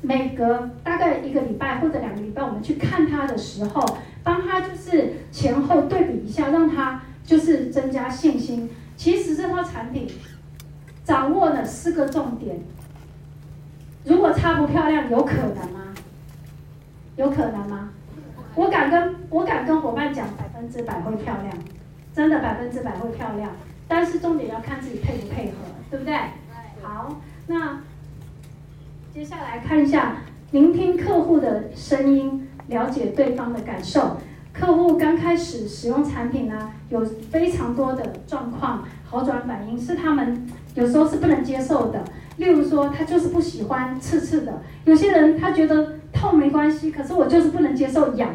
[0.00, 8.70] 每隔大概一个礼拜或者两个礼拜，我们去看他的时候，帮他就是前后对比一下，让他就是增加信心。
[8.96, 10.08] 其实这套产品
[11.04, 12.58] 掌握了四个重点，
[14.04, 15.94] 如果擦不漂亮，有可能吗？
[17.16, 17.89] 有可能吗？
[18.54, 21.56] 我敢跟我敢跟伙伴讲，百分之百会漂亮，
[22.14, 23.50] 真的百分之百会漂亮。
[23.86, 25.52] 但是重点要看自己配不配合，
[25.90, 26.14] 对不对？
[26.82, 27.80] 好，那
[29.12, 30.18] 接下来看一下，
[30.52, 34.18] 聆听客户的声音，了解对方的感受。
[34.52, 42.04] 客户刚开始使用产品呢，有非常多的状况，好转反应是他们有时候是不能接受的。
[42.36, 44.60] 例如说，他就是不喜欢刺刺的。
[44.84, 48.28] 有些人他觉得痛没关系，可是我就是不能接受痒，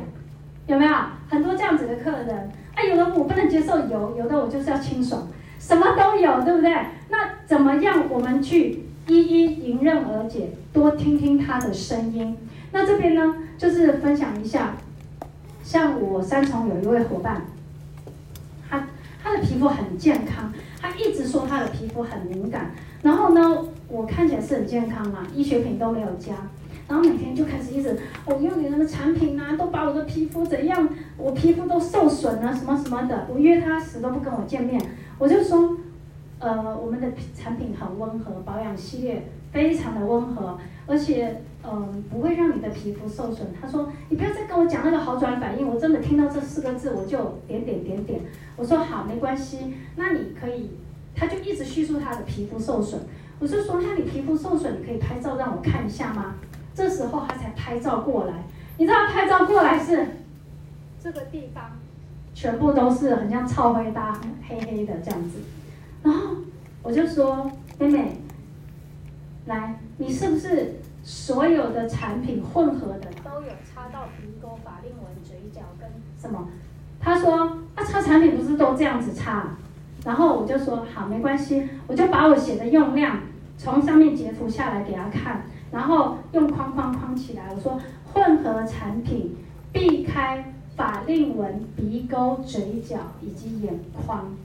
[0.65, 0.93] 有没有？
[1.29, 2.51] 很多这样子的客人。
[2.73, 5.27] 啊，有的我不能接受油，有的我就是要清爽，
[5.59, 6.73] 什么都有，对不对？
[7.09, 8.05] 那怎么样？
[8.09, 12.35] 我们去一一迎刃而解，多听听他的声音。
[12.71, 14.73] 那这边呢，就是分享一下，
[15.63, 17.43] 像我三重有一位伙伴，
[18.67, 18.87] 他
[19.23, 22.71] 他的皮肤很健康，他一直说他的皮肤很敏感。
[23.03, 26.33] 然后呢，我看起来是很健康嘛，医学品都没有加，
[26.87, 33.27] 然后每天就开始一直，我、用你们的产品啊，都把我的皮肤怎样，我皮肤都受损了，什么什么的。
[33.29, 34.81] 我约他死都不跟我见面，
[35.17, 35.77] 我就说，
[36.39, 43.47] 呃，我们的产品很温和，保养系列非常的温和，而且嗯、不会让你的皮肤受损。
[43.59, 48.21] 他说，你不要再跟我讲那个好转反应，我真的听到这四个字我就点点点点。
[48.55, 50.69] 我说好，没关系，那你可以。
[51.17, 52.99] 他就一直叙述他的皮肤受损，
[53.39, 56.35] 我就说：“那你皮肤受损，你可以拍照让我看一下吗？”
[56.75, 58.33] 这时候他才拍照过来。
[58.77, 60.05] 你知道拍照过来是
[61.01, 61.71] 这个地方，
[62.33, 65.39] 全部都是很像超灰搭，黑黑的这样子。
[66.03, 66.35] 然后
[66.83, 68.17] 我就说：“妹妹，
[69.45, 76.49] 来，你是不是所有的产品混合的都有擦到鼻沟、法令纹、嘴角跟什么？”
[76.99, 79.55] 他说：“啊，擦产品不是都这样子擦？”
[80.03, 83.19] 然后我就说好，没关系，我就把我写的用量
[83.57, 87.53] 从上面截图下来给他看，然后用框框框起来。
[87.53, 87.79] 我说
[88.13, 89.35] 混合产品
[89.71, 94.35] 避开法令纹、鼻沟、嘴角以及眼眶。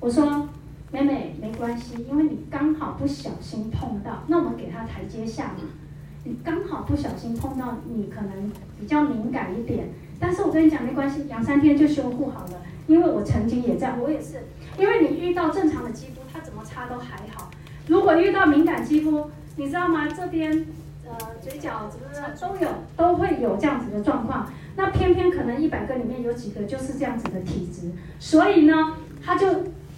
[0.00, 0.48] 我说
[0.92, 5.64] 妹妹没关系，因为你刚好不小心碰到，那我们给他台阶下嘛。
[6.24, 12.62] 你刚好不小心碰到，你可能比较敏感一点，但是我跟你讲没关系，两三天就修复好了。
[12.88, 14.44] 因为我曾经也这样，我也是。
[14.78, 17.50] 因为你遇到正常的肌肤，它怎么擦都还好。
[17.86, 20.06] 如果遇到敏感肌肤，你知道吗？
[20.08, 20.66] 这边
[21.04, 22.06] 呃嘴角怎么
[22.38, 24.50] 都有，都会有这样子的状况。
[24.76, 27.90] 那偏偏可能一百个里面有几个就是这样子的体质，
[28.20, 29.46] 所以呢，他就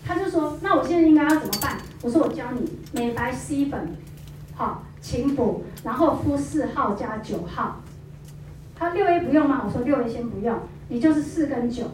[0.07, 1.77] 他就说，那我现在应该要怎么办？
[2.03, 3.89] 我说我教你美白 C 粉，
[4.55, 7.81] 好，轻补，然后敷四号加九号。
[8.77, 9.63] 他六 A 不用吗？
[9.67, 10.57] 我说六 A 先不用，
[10.89, 11.85] 你就是四跟九。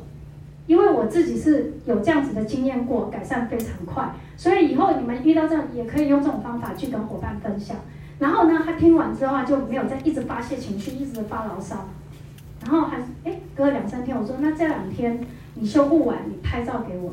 [0.67, 7.77] 因为我自己是有这样子的经验过，改善非常快，所以以后你们遇到这样也可以用这种方法去跟伙伴分享。
[8.19, 11.89] 然后呢，他听完之后就没有再一直发泄情绪，一直发牢骚。
[12.63, 15.21] 然后还哎，隔了两三天，我说那这两天
[15.55, 17.13] 你修复完，你拍照给我。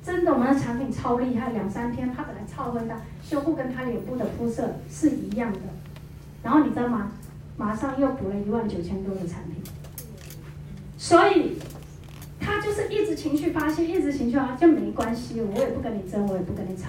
[0.00, 5.58] 真的，我们的产品超厉害，两三天他本来超会的，修复跟他脸部的肤色是一样的。
[6.44, 7.10] 然后你知道吗？
[7.56, 9.56] 马上又补了一万九千多的产品。
[10.96, 11.56] 所以。
[12.44, 16.88] 他就是一直情绪发泄，一直情绪发泄就没关系，我也不跟你争，我也不跟你吵，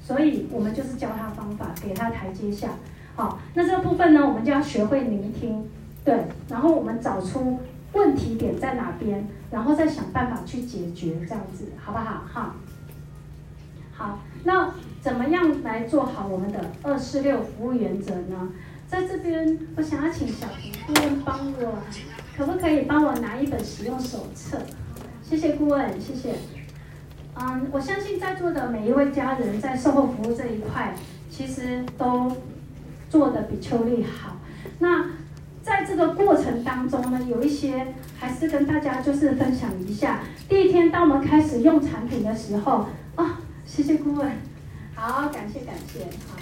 [0.00, 2.70] 所以我们就是教他方法，给他台阶下。
[3.16, 5.68] 好，那这个部分呢，我们就要学会聆听，
[6.04, 7.58] 对，然后我们找出
[7.94, 12.22] 问题点在哪边，然后再想办法去解决，这样子好不好？
[12.32, 12.54] 哈，
[13.92, 18.48] 好，那怎么样来做好我们的二四六服务原则呢？
[18.86, 21.82] 在这边，我想要请小平顾问帮我。
[22.36, 24.58] 可不可以帮我拿一本使用手册？
[25.22, 26.34] 谢谢顾问，谢谢。
[27.34, 30.94] 嗯，我相信在座的每一位家人在售后服务这一块，
[31.30, 32.30] 其实都
[33.08, 34.36] 做得比邱丽好。
[34.78, 35.06] 那
[35.62, 40.20] 在这个过程当中呢，有一些还是跟大家就是分享一下。
[40.48, 44.30] 第一天当我们开始用产品的时候，啊，谢谢顾问，
[44.94, 46.00] 好，感谢感谢。
[46.28, 46.38] 好，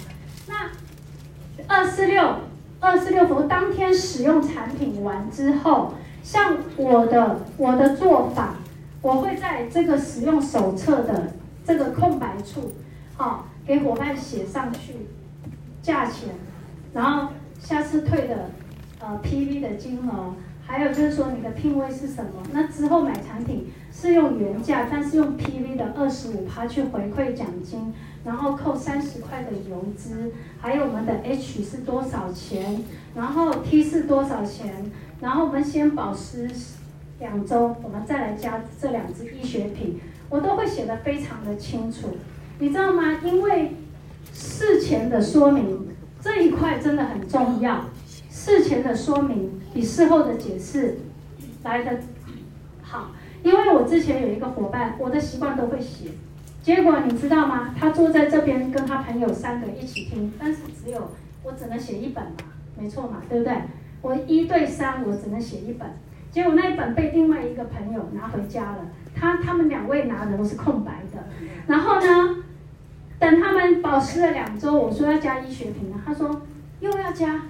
[0.47, 2.54] 那二四六。
[2.85, 8.55] 二四六服当天使用产品完之后，像我的我的做法，
[9.01, 11.33] 我会在这个使用手册的
[11.65, 12.73] 这个空白处，
[13.15, 15.07] 好，给伙伴写上去
[15.81, 16.29] 价钱，
[16.93, 17.29] 然后
[17.59, 18.51] 下次退的
[18.99, 22.31] 呃 PV 的金额，还有就是说你的聘位是什么？
[22.51, 27.93] 那之后买产品是用原价，但是用 PV 的二十五趴去回馈奖金，
[28.25, 32.83] 然后扣三十块的邮资，还有我们的 H 是多少钱？
[33.15, 34.91] 然后 T 是多少钱？
[35.21, 36.51] 然后我们先保湿
[37.19, 39.99] 两周，我们再来加这两支医学品。
[40.29, 42.09] 我都会写得非常的清楚，
[42.59, 43.21] 你知道吗？
[43.23, 43.75] 因为
[44.33, 45.87] 事前的说明
[46.19, 47.85] 这一块真的很重要，
[48.29, 50.97] 事前的说明比事后的解释
[51.63, 51.97] 来的。
[53.45, 56.09] 因为我之前有一个伙伴，我的习惯都会写，
[56.63, 57.75] 结果你知道吗？
[57.79, 61.11] 他坐在这边跟他朋友三个一起听，但是只有
[61.43, 62.31] 我只能写一本嘛，
[62.75, 63.53] 没错嘛，对不对？
[64.01, 65.87] 我一对三，我只能写一本，
[66.31, 68.79] 结果那一本被另外一个朋友拿回家了。
[69.15, 71.23] 他他们两位拿的都是空白的，
[71.67, 72.37] 然后呢，
[73.19, 76.41] 等他们保持了两周，我说要加医学品了，他说
[76.79, 77.43] 又要加，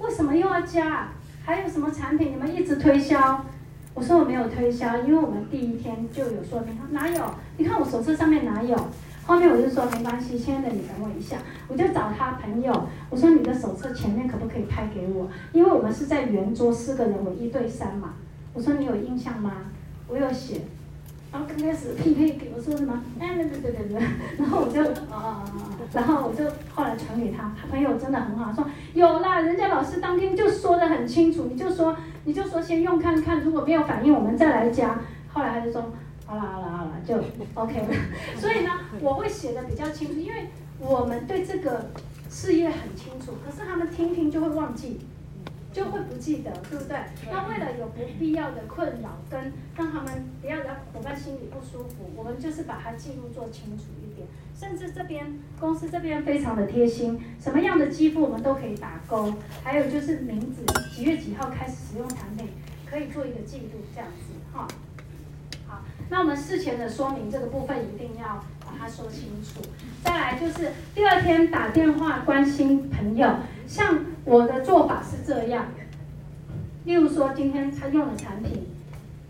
[0.00, 1.10] 为什么又要加？
[1.44, 3.44] 还有什么产品你们一直推销？
[3.96, 7.24] 我说我没有推销，因为我们第一天就有说明，哪有？
[7.56, 8.76] 你看我手册上面哪有？
[9.24, 15.30] 后面我就说没关系，亲爱的你等我一下，我就找他朋友，我说你的手册前面可不可以拍给我？
[15.50, 18.16] 因为我们是在圆桌四个人，我一对三嘛，
[18.52, 19.50] 我说你有印象吗？
[20.08, 20.60] 我有写，
[21.32, 23.02] 然后刚开始匹配给我说什么？
[23.20, 24.00] 哎，对对对对对，
[24.38, 25.44] 然后我就啊，
[25.92, 28.64] 然后我就后来传给他，他朋友真的很好，说
[28.94, 34.98] 有啦，人家老师当天就说的很清楚，你就说你就说先用看看，如果没有反应，我们再来加。
[35.32, 35.92] 后来他就说
[36.24, 37.16] 好了好了好了，就
[37.54, 37.88] OK 了。
[38.40, 38.70] 所以呢，
[39.00, 40.48] 我会写的比较清楚，因为
[40.78, 41.90] 我们对这个
[42.30, 45.00] 事业很清楚，可是他们听听就会忘记。
[45.76, 46.96] 就会不记得，对不对？
[47.30, 54.26] 那为了有不必要的困扰，跟让他们不要让伙伴心里不舒服，我们就是把它记录做清楚一点。
[54.58, 60.64] 甚至这边公司这边非常的贴心，什么样的肌肤我们都可以打勾，还有就是名字
[60.94, 62.48] 几月几号开始使用产品，
[62.86, 64.66] 可以做一个记录，这样子哈。
[65.66, 68.42] 好，那我们事前的说明这个部分一定要
[68.78, 69.60] 把它说清楚。
[70.04, 73.28] 再来就是第二天打电话关心朋友，
[73.66, 73.98] 像。
[74.26, 75.66] 我的做法是这样，
[76.84, 78.66] 例如说今天他用了产品，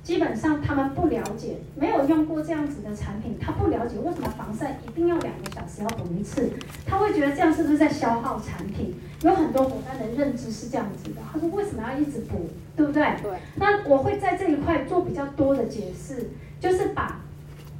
[0.03, 6.51] 基本上他们不了解，没有用过这样子的产品，他不了解为什么防晒一定要两个小时要补一次，
[6.87, 8.95] 他会觉得这样是不是在消耗产品？
[9.21, 13.03] 有很多伙伴的认知是这样子的，他说为什么要一直补，对不对？
[13.23, 13.33] 对。
[13.57, 17.21] 那我会在这一块做比较多的解释，就是把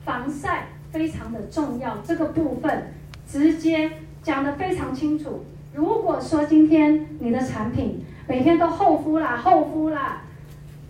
[0.05, 2.91] 防晒非常的重要这个部分
[3.29, 3.91] 直接
[4.23, 5.45] 讲得非常清楚。
[5.75, 10.23] 如果说今天你的产品每天都厚敷啦、厚敷啦，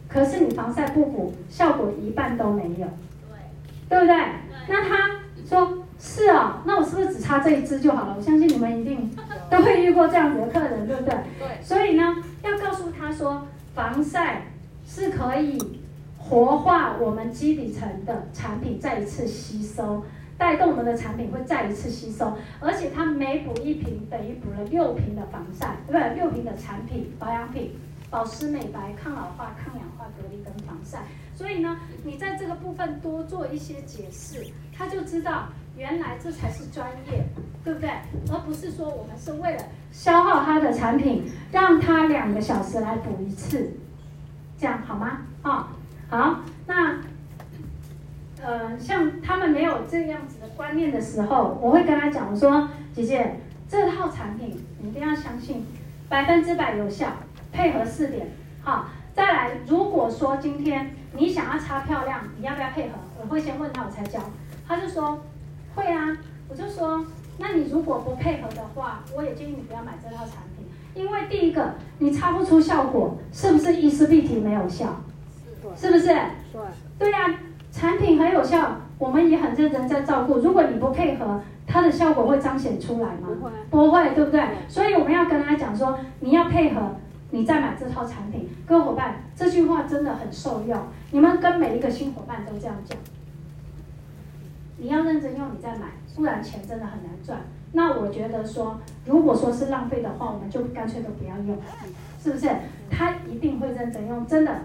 [0.09, 2.87] 可是你防晒不补，效果一半都没有，
[3.89, 4.07] 对，对不对？
[4.07, 4.17] 对，
[4.69, 5.11] 那他
[5.45, 8.15] 说是哦，那我是不是只擦这一支就好了？
[8.17, 9.11] 我相信你们一定
[9.51, 11.17] 都会遇过这样子的客人，对不对？
[11.41, 11.65] 对。
[11.65, 13.45] 所以呢，要告诉他说，
[13.75, 14.43] 防晒
[14.87, 15.59] 是可以
[16.29, 20.05] 活化我们基底层的产品，再一次吸收。
[20.39, 26.15] 带动我们的产品会再一次吸收，而且它每补一瓶等于补了六瓶的防晒，对不对？
[26.15, 27.73] 六瓶的产品保养品，
[28.11, 30.99] 保湿美白、抗老化、抗氧化、隔离跟防晒。
[31.35, 34.47] 所以呢，你在这个部分多做一些解释，
[34.77, 37.25] 他就知道原来这才是专业，
[37.65, 37.89] 对不对？
[38.31, 43.73] 而不是说我们是为了消耗他的产品，让他两个小时来补一次，
[44.59, 45.23] 这样好吗？
[45.45, 45.65] 哦，
[46.09, 46.99] 好，那。
[48.45, 55.67] 呃，像他们没有这样子的观念的时候，我会跟他讲，我说姐姐，这套产品你一定要相信，
[56.09, 57.09] 百分之百有效，
[57.51, 58.29] 配合四点，
[58.63, 62.95] 好，再来，如果说今天你想要擦漂亮，你要不要配合？
[63.21, 64.21] 我会先问他，我才教。
[64.69, 65.21] 他就说
[65.75, 66.17] 会啊，
[66.49, 67.05] 我就说，
[67.39, 75.01] 那你如果不配合的话，我也建议你不要买这套产品，因为第一个你擦不出效果，是不是伊丝碧媞没有效？
[75.75, 76.07] 是不是？
[76.53, 76.61] 对，
[76.99, 77.35] 对呀。
[77.73, 80.39] 产品很有效，我们也很认真在照顾。
[80.39, 83.29] 如果你不配合，它的效果会彰显出来吗？
[83.29, 84.43] 不会，不会，对不对？
[84.67, 86.81] 所以我们要跟他讲说，你要配合，
[87.33, 88.49] 你再买这套产品。
[88.67, 90.79] 各位伙伴，这句话真的很受用。
[91.11, 92.97] 你们跟每一个新伙伴都这样讲。
[94.79, 97.41] 你要认真用，你再买，不然钱真的很难赚。
[97.73, 101.59] 那我觉得说，如果说是浪费的话，我们就干脆都不要用，
[102.23, 102.49] 是不是？
[102.91, 104.63] 他一定会认真用，真的。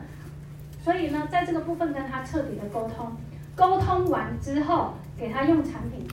[0.84, 3.12] 所以呢，在这个部分跟他彻底的沟通，
[3.56, 6.08] 沟通完之后，给他用产品，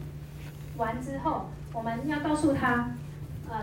[0.77, 2.91] 完之后，我们要告诉他，
[3.49, 3.57] 呃，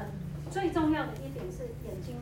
[0.49, 2.15] 最重要的一点是眼睛。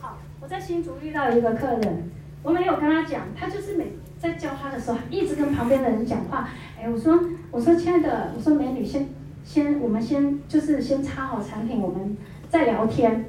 [0.00, 2.10] 好，我在新竹遇到一个客人，
[2.44, 6.48] 我没有跟他讲，他就是每在教他的时候，一直跟旁边的人讲话。
[6.80, 7.18] 哎，我说，
[7.50, 9.08] 我说，亲爱的，我说美女，先
[9.44, 12.16] 先，我们先就是先插好产品，我们
[12.48, 13.24] 再聊天。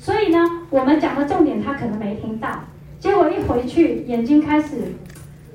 [0.00, 0.38] 所以呢，
[0.70, 2.64] 我们讲的重点他可能没听到。
[3.00, 4.92] 结果一回去，眼睛开始，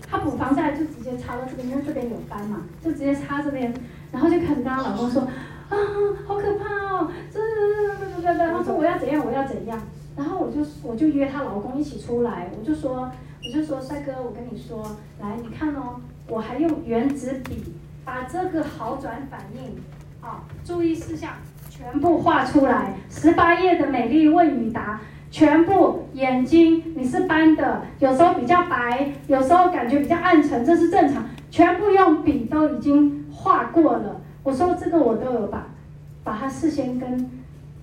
[0.10, 3.74] 他补防晒就直接插到这边，因为这边有斑嘛，就直接插这边，
[4.12, 5.76] 然后就开始跟他老公说，啊，
[6.26, 6.66] 好可怕
[6.96, 9.78] 哦，这这这这这这，他说我要怎样，我要怎样。
[10.16, 13.12] 然后我就我就约她老公一起出来，我就说
[13.44, 14.82] 我就说帅哥，我跟你说，
[15.20, 17.74] 来你看哦，我还用原子笔
[18.06, 19.76] 把这个好转反应，
[20.22, 21.32] 啊，注意事项
[21.70, 25.02] 全部画出来，十八页的美丽问与答。
[25.34, 31.26] 全部眼睛你是斑的，有时候比较白，有时候感觉比较暗沉，这是正常。
[31.50, 34.22] 全部用笔都已经画过了。
[34.44, 35.66] 我说这个我都有把，
[36.24, 37.32] 把它事先跟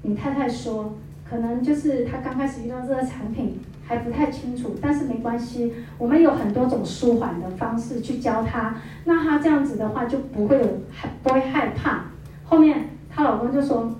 [0.02, 0.94] 你太太说，
[1.28, 8.76] 可能就是他刚开始遇到这个产品还不太清楚，但是没关系，我们有很多种舒缓的方式去教他，
[9.06, 12.04] 那他这样子的话就不会有害不会害怕。
[12.44, 13.92] 后面她老公就说。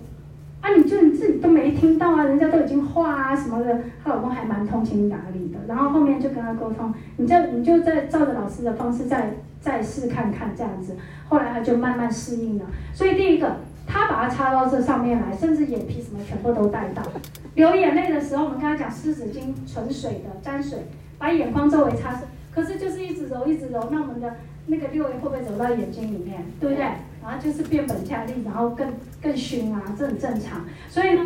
[0.61, 5.59] 啊，你就你自己都没听到啊，人家都已经画啊什么的，她老公还蛮通情达理的。
[5.67, 10.97] 然后后面就跟她沟通，你就你就再照着老师的方式再再试看看这样子。
[11.29, 12.67] 后来她就慢慢适应了。
[12.93, 13.57] 所以第一个，
[13.87, 17.03] 她把它插到这上面来，甚至眼皮什么全部都带到。
[17.55, 20.79] 流眼泪的时候，我们刚才讲湿纸巾纯水的沾水，
[21.19, 22.19] 把眼眶周围擦拭。
[22.55, 24.37] 可是就是一直揉一直揉，那我们的
[24.67, 26.45] 那个六 A 会不会走到眼睛里面？
[26.61, 26.85] 对不对？
[27.23, 28.87] 然后就是变本加厉，然后更
[29.23, 30.64] 更熏啊，这很正常。
[30.89, 31.25] 所以呢，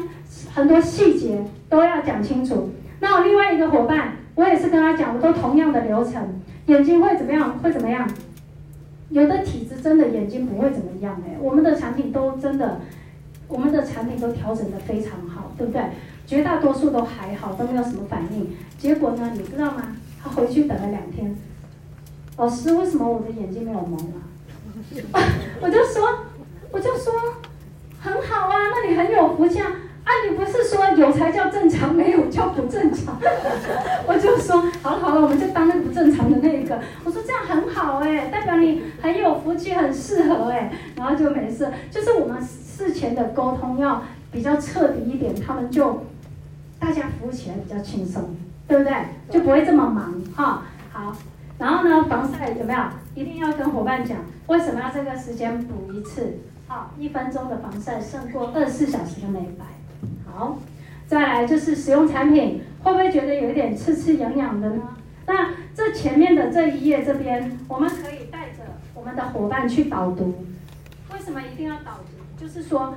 [0.52, 2.70] 很多细节都要讲清楚。
[3.00, 7.58] 那我另外一个伙伴，我也是跟他讲，我都同样的流程，眼睛会怎么样？
[7.58, 8.08] 会怎么样？
[9.10, 12.80] 有的体质真的眼睛不会怎么样哎，我们的产品都真的，
[13.46, 15.82] 我们的产品都调整得非常好，对不对？
[16.26, 18.48] 绝大多数都还好，都没有什么反应。
[18.78, 19.94] 结果呢，你知道吗？
[20.22, 21.36] 他回去等了两天，
[22.38, 24.33] 老师，为什么我的眼睛没有蒙啊？
[25.60, 26.08] 我就说，
[26.70, 27.12] 我就说，
[28.00, 29.66] 很好啊，那你很有福气啊！
[30.04, 33.18] 啊，你不是说有才叫正常，没有叫不正常？
[34.06, 36.78] 我就说，好了好了，我们就当那个不正常的那一个。
[37.04, 41.68] 我说这样很好哎，代表你很有福气，很适合哎，然后就没事。
[41.90, 46.04] 就是我们事前的沟通要比较彻底一点，他们就
[46.78, 48.36] 大家服务起来比较轻松。
[48.66, 48.94] 对不对？
[49.28, 50.62] 就不会这么忙哈。
[50.90, 51.14] 好，
[51.58, 52.78] 然后呢，防晒有没有？
[53.14, 56.38] 一定要跟伙伴讲，为什么要这个时间补一次？
[56.66, 59.64] 好，一分钟的防晒胜过二十四小时的美白。
[60.26, 60.58] 好，
[61.06, 64.82] 再来就是使用产品，会不会觉得有一点刺刺痒痒的呢？
[65.26, 68.62] 那这前面的这一页这边，我们可以带着
[68.94, 70.44] 我们的伙伴去导读。
[71.12, 72.42] 为什么一定要导读？
[72.44, 72.94] 就是说。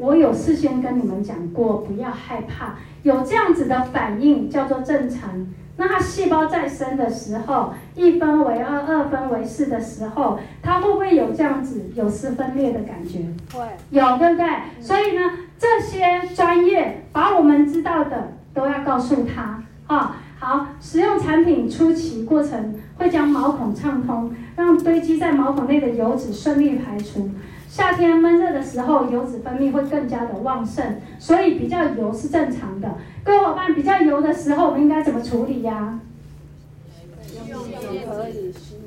[0.00, 5.44] 我有事先跟你们讲过，不要害怕，有这样子的反应叫做正常。
[5.80, 13.20] 那它细胞再生的时候，一分为二，二分为四的时候，它会不会有这样子有丝分裂的感觉？
[13.56, 14.46] 会，有对不对？
[14.80, 15.22] 所以呢，
[15.56, 20.16] 这些专业把我们知道的都要告诉他啊。
[20.40, 27.30] 好，使用产品初期过程会将毛孔畅通，让堆积在毛孔内的油脂顺利排除。
[27.68, 32.96] 夏天闷热的时候，油脂分泌会更加的旺盛，所以比较油是正常的。
[33.22, 36.00] 各位伙伴，比较油的时候，我们应该怎么处理呀、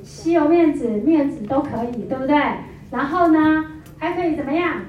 [0.04, 2.36] 吸油面纸、面纸都可以，对不对？
[2.90, 3.66] 然后呢，
[4.00, 4.82] 还可以怎么样？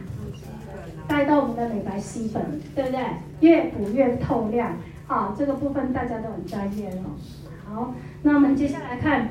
[1.06, 2.42] 带到我们的美白吸粉，
[2.74, 3.00] 对不对？
[3.40, 4.72] 越补越透亮。
[5.06, 7.12] 好，这个部分大家都很专业哦。
[7.68, 9.28] 好，那我们接下来看，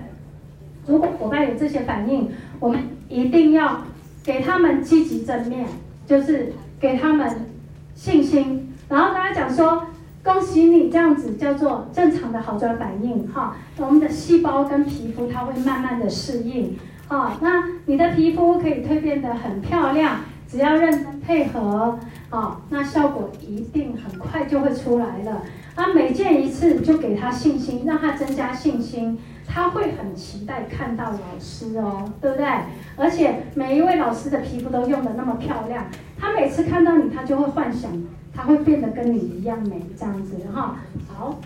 [0.86, 3.82] 如果伙伴有这些反应，我们一定要。
[4.24, 5.65] 给他们积极正面，
[6.05, 7.47] 就是给他们
[7.95, 9.88] 信心，然后跟他讲说
[10.24, 21.97] ：“恭喜你，这样子叫做正常的好转反应，哈，我们的细胞跟皮肤它会慢慢的适应，哈，那你的皮肤可以蜕变得很漂亮，只要认真配合，
[22.30, 25.43] 啊，那效果一定很快就会出来了。
[25.76, 29.17] 那每见一次就给他信心，让他增加信心。”
[29.53, 32.45] 他会很期待看到老师哦，对不对？
[32.95, 35.85] 而且每一位老师的皮肤都用的那么漂亮，
[36.17, 37.91] 他每次看到你，他就会幻想
[38.33, 40.77] 他会变得跟你一样美，这样子哈。
[41.09, 41.37] 好，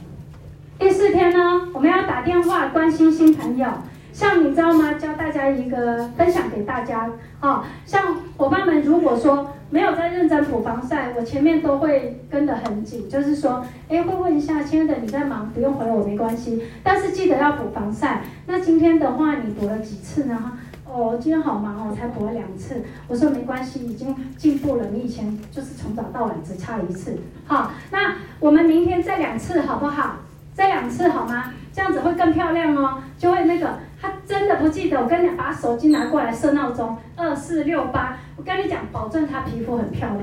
[0.77, 3.67] 第四天呢，我们要打电话关心新朋友。
[4.13, 4.93] 像你知道吗？
[4.93, 7.09] 教大家一个分享给大家
[7.41, 18.21] 啊，像伙伴们如果说没有在认真补防晒，我前面都会跟得很紧，就是说，哎，会问一下，亲爱的，你在忙，不用回我没关系，但是记得要补防晒。
[18.45, 20.53] 那今天的话，你补了几次呢？
[20.85, 22.83] 哦，今天好忙哦，才补了两次。
[23.07, 27.17] 我说没关系，已经进步了，你以前就是从早到晚只差一次。
[27.45, 30.17] 好，那我们明天再两次好不好？
[30.53, 31.53] 再两次好吗？
[31.73, 33.79] 这样子会更漂亮哦，就会那个。
[34.01, 38.17] 他真的不记得，我跟你讲，把手机拿过来设闹钟，二四六八。
[38.35, 40.21] 我跟你讲，保证她皮肤很漂亮，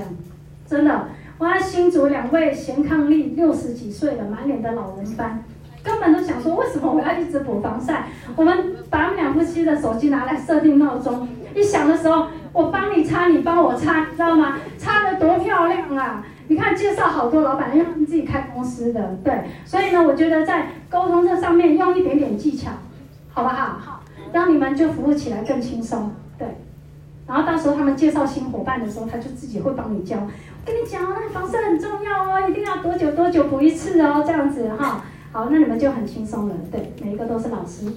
[0.67, 1.07] 真的。
[1.37, 5.43] 我爱新竹两位贤伉俪，六十几岁了，满脸的老人斑，
[5.83, 8.05] 根本都想说，为什么我要一直补防晒？
[8.35, 14.57] 我们把我们两夫妻的手机拿来设定闹钟，一响的时候，我帮你擦，你帮我擦，你知道吗？
[14.77, 16.23] 擦得多漂亮啊！
[16.47, 19.33] 你看，介绍好多老板，因为他们自己开公司的，对。
[19.65, 22.69] 所以呢，我觉得在沟通这上面用一点点技巧。
[23.33, 23.77] 好不好？
[23.79, 26.47] 好，让你们就服务起来更轻松，对。
[27.25, 30.17] 然后到时候他们介绍新伙伴的时候，他就自己会帮你教。
[30.17, 30.29] 我
[30.65, 35.03] 跟你讲哦，那防晒很重要哦，一定要多久多久补一次哦，这样子哈。
[35.31, 37.91] 好，那你们就很轻松了，对，每一个都是老师。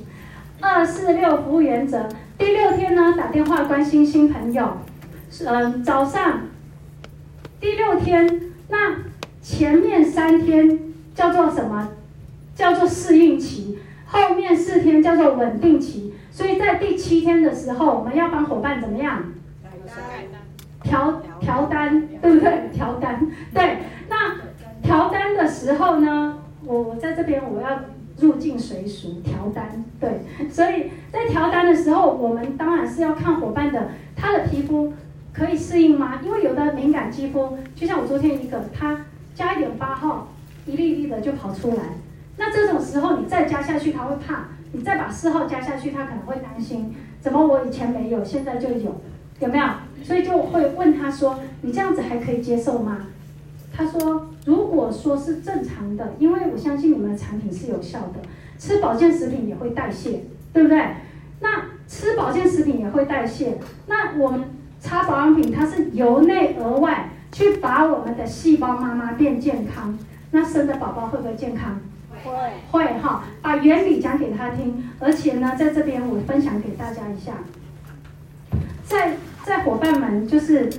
[0.61, 2.09] 二四六服务原则，
[2.39, 4.78] 第六天呢，打电话关心新朋友，
[5.45, 6.41] 嗯、早上。
[7.61, 8.97] 第六天，那
[9.43, 10.78] 前面三天
[11.14, 11.89] 叫做什么？
[12.55, 13.78] 叫做适应期。
[14.07, 19.25] 后面四天叫做稳定期，所以在第七天的时候，我们要帮伙伴怎么样？
[20.83, 22.71] 调调单，对不对？
[22.73, 23.79] 调单，对。
[24.09, 24.37] 那
[24.83, 27.81] 调单的时候呢，我我在这边我要
[28.21, 30.21] 入境随俗调单，对。
[30.49, 34.93] 所以在调单的时候，我们当然是要看伙伴的他的皮肤
[35.33, 36.21] 可以适应吗？
[36.25, 39.05] 因为有的敏感肌肤，就像我昨天一个，他
[39.35, 40.29] 加一点八号，
[40.67, 41.83] 一粒一粒的就跑出来。
[42.37, 46.95] 那这种时候你再加下去，他会怕；你再把四号加下去，他可能会担心。
[47.20, 49.01] 怎么我以前没有，现在就有，
[49.41, 49.64] 有没有？
[50.03, 52.99] 所以就会问他说：“你这样子还可以接受吗？”
[53.72, 58.20] 他说：“如果说是正常的，因为我相信你们的产品是有效的，
[58.59, 60.20] 吃保健食品也会代谢，
[60.53, 60.82] 对不对？
[61.41, 64.45] 那吃保健食品也会代谢，那我们
[64.78, 69.99] 擦保养品，它是由内而外去把我们的细胞妈妈变健康，
[70.30, 71.80] 那生的宝宝会不会健康？”
[72.27, 77.33] 会会哈，把原理讲给他听，而且呢，在这边我分享给大家一下，
[78.85, 80.70] 在在伙伴们就是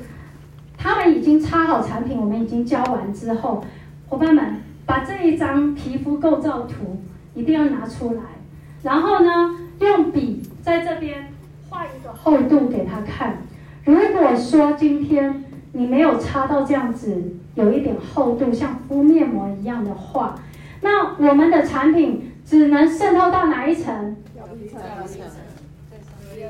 [0.77, 3.63] 他们已经擦好产品，我们已经教完之后，
[4.09, 7.01] 伙伴们把这一张皮肤构造图
[7.33, 8.21] 一定要拿出来，
[8.83, 11.33] 然后呢，用笔在这边
[11.69, 13.37] 画一个厚度给他看。
[13.85, 17.23] 如果说今天你没有擦到这样子，
[17.55, 20.35] 有一点厚度，像敷面膜一样的话。
[20.81, 24.15] 那我们的产品只能渗透到哪一层？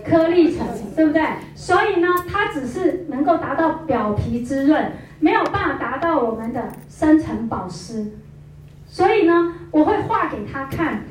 [0.05, 0.65] 颗粒层，
[0.95, 1.21] 对不对？
[1.55, 8.11] 所以呢，它只是能够达到表皮滋润，没有办法达到我们的深层保湿。
[8.85, 11.03] 所以呢，我会画给他看。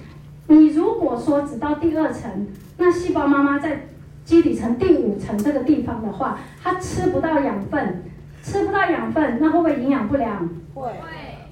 [0.48, 2.46] 你如果说只到第二层，
[2.78, 3.86] 那细胞妈妈在
[4.24, 8.04] 基底层第五层这个地方的话，它吃不到养分，
[8.42, 10.48] 吃不到养分，那会不会营养不良？
[10.74, 10.90] 会。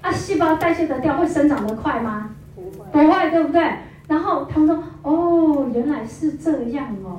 [0.05, 2.29] 啊，细胞代谢得掉，会生长得快吗？
[2.53, 3.59] 不会，不会，对不对？
[4.07, 7.17] 然后他们说，哦，原来是这样哦，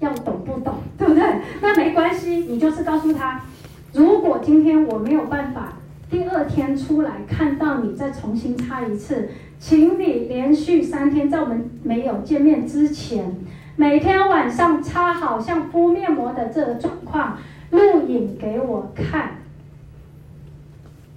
[0.00, 1.22] 要懂不懂，对不对？
[1.62, 3.40] 那没关系，你就是告诉他，
[3.92, 5.74] 如果今天我没有办法，
[6.10, 9.28] 第二天出来看到你再重新擦一次，
[9.60, 13.36] 请你连续三天，在我们没有见面之前，
[13.76, 17.38] 每天晚上擦好像敷面膜的这个状况，
[17.70, 19.34] 录影给我看。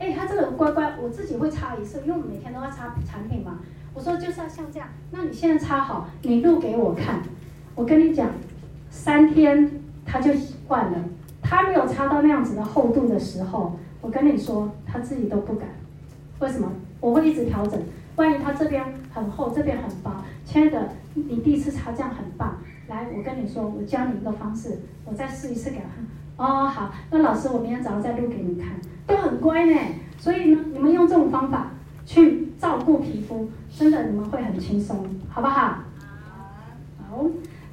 [0.03, 3.59] 哎，他这个乖乖，我自己会擦一次，因为我每天都要擦产品嘛。
[3.93, 7.21] 我说就是要像这样，那你现在擦好，你录给我看。
[7.73, 8.29] 我跟你讲，
[8.89, 9.71] 三天
[10.05, 10.97] 他就习惯了。
[11.41, 15.69] 他没有擦到那样子的厚度的时候，我跟你说，他自己都不敢。
[16.39, 16.69] 为什么？
[16.99, 17.81] 我会一直调整。
[18.17, 18.83] 万一他这边
[19.13, 20.11] 很厚，这边很薄，
[20.43, 22.57] 亲爱的，你第一次擦这样很棒。
[22.89, 26.43] 来，我跟你说，我教你一个方式，我再试一次给他。
[26.43, 28.73] 哦，好，那老师，我明天早上再录给你看。
[29.05, 29.79] 都很乖呢，
[30.17, 31.71] 所以呢，你们用这种方法
[32.05, 35.79] 去照顾皮肤，真的你们会很轻松，好不好？
[36.99, 37.25] 好，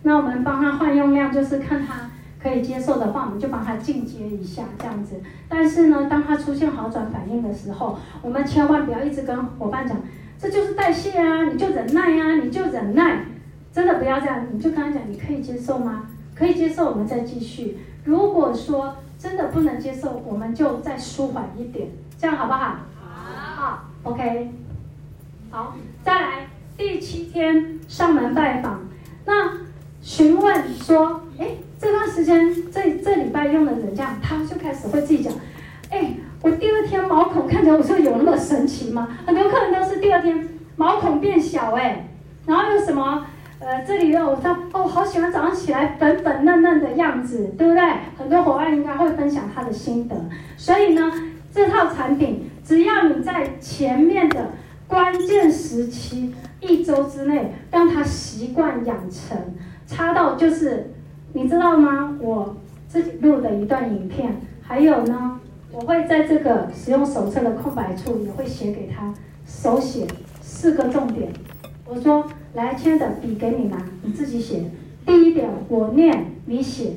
[0.02, 2.10] 那我们帮他换用量，就是看他
[2.42, 5.20] 可以接受的话，我们就帮他进阶一下这样子。
[5.48, 9.96] 但是呢，当他出现好转反应的时候，我们千万不要一直跟伙伴讲，
[10.38, 13.24] 这就是代谢啊，你就忍耐啊，你就忍耐，
[13.72, 16.06] 真的不要这样，你就跟他讲，你可以接受吗？
[16.34, 17.76] 可以接受，我们再继续。
[18.04, 22.76] 如果说真的不能接受，我们就再舒缓一点，这样好不好？
[22.98, 24.50] 好，好，OK，
[25.50, 28.80] 好，再来第七天上门拜访，
[29.26, 29.58] 那
[30.00, 31.48] 询问说，哎，
[31.78, 35.30] 这段时间这这礼拜用的人这样，他就开始会自己讲，
[35.90, 39.06] 哎，我第二天毛孔看起来，我说有那么神奇吗？
[39.26, 42.08] 很多客人都是第二天毛孔变小，哎，
[42.46, 43.26] 然后有什么？
[43.60, 47.82] 呃，这里有我说哦，好喜欢早上起来粉粉嫩嫩的样子，对不对？
[48.16, 50.16] 很多伙伴应该会分享他的心得。
[50.56, 51.12] 所以呢，
[51.52, 54.52] 这套产品只要你在前面的
[54.88, 59.36] 关键时期一周之内让他习惯养成，
[59.86, 60.94] 插到就是，
[61.34, 62.16] 你知道吗？
[62.18, 62.56] 我
[62.88, 65.38] 自己录的一段影片，还有呢，
[65.70, 69.12] 我会在这个使用手册的空白处也会写给他，
[69.46, 70.06] 手写
[70.40, 71.30] 四个重点。
[71.92, 72.24] 我说，
[72.54, 74.62] 来，亲爱的，笔给你拿，你自己写。
[75.04, 76.92] 第一点，我念，你写。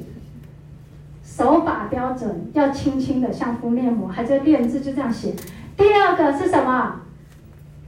[1.24, 5.34] 手法标准，要轻轻的像敷面膜，还在练字，就这样写。
[5.76, 7.02] 第二个是什么？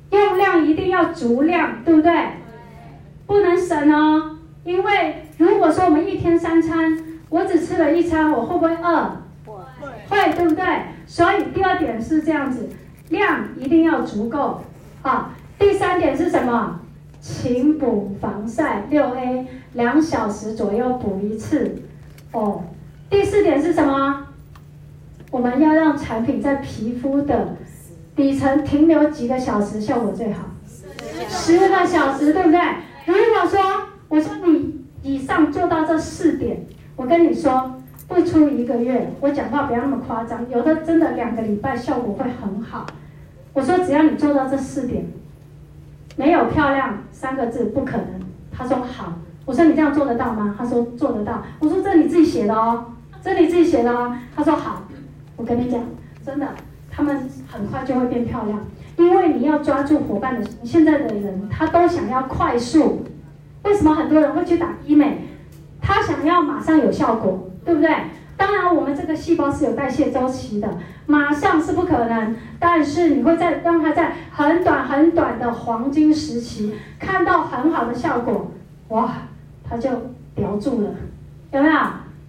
[0.10, 2.12] 用量一定要足量，对不对？
[3.28, 6.98] 不能省哦，因为如果说我们一天三餐，
[7.30, 9.12] 我只吃了一餐，我会不会饿？
[10.10, 10.66] 会，对不对？
[11.06, 12.68] 所以第二点是这样子，
[13.10, 14.62] 量一定要足够。
[15.04, 15.30] 好，
[15.60, 16.80] 第三点是什么？
[17.26, 21.76] 勤补防晒，六 A，两小时左右补一次。
[22.32, 22.62] 哦。
[23.10, 24.28] 第四点是什么？
[25.32, 27.56] 我们要让产品在皮肤的
[28.16, 30.44] 底层停留几个小时，效果最好。
[31.28, 32.60] 十个小时，对不对？
[33.08, 33.60] 如果说
[34.08, 36.64] 我说你以上做到这四点，
[36.96, 42.86] 我跟你说，不出一个月，我讲话不要那么夸张，有的真的两个礼拜效果会很好。
[43.54, 45.08] 我说只要你做到这四点，
[46.16, 48.08] 没有漂亮三个字不可能。
[48.52, 49.14] 他说好。
[49.46, 50.56] 我说你这样做得到吗？
[50.58, 51.44] 他说做得到。
[51.60, 52.86] 我说这你自己写的哦。
[53.22, 54.84] 这你自己写的哦，他说好，
[55.36, 55.82] 我跟你讲，
[56.24, 56.48] 真的，
[56.92, 58.60] 他们很快就会变漂亮，
[58.98, 60.60] 因为你要抓住伙伴的心。
[60.64, 63.04] 现在的人他都想要快速，
[63.64, 65.28] 为什么很多人会去打医美？
[65.82, 67.90] 他想要马上有效果，对不对？
[68.38, 70.68] 当然，我们这个细胞是有代谢周期的，
[71.06, 78.52] 马上是不可能，但是你会在让它在很短很短的黄金时期看到很好的效果，
[78.90, 79.10] 哇，
[79.68, 79.90] 他就
[80.36, 80.90] 叼住了，
[81.52, 81.76] 有没有？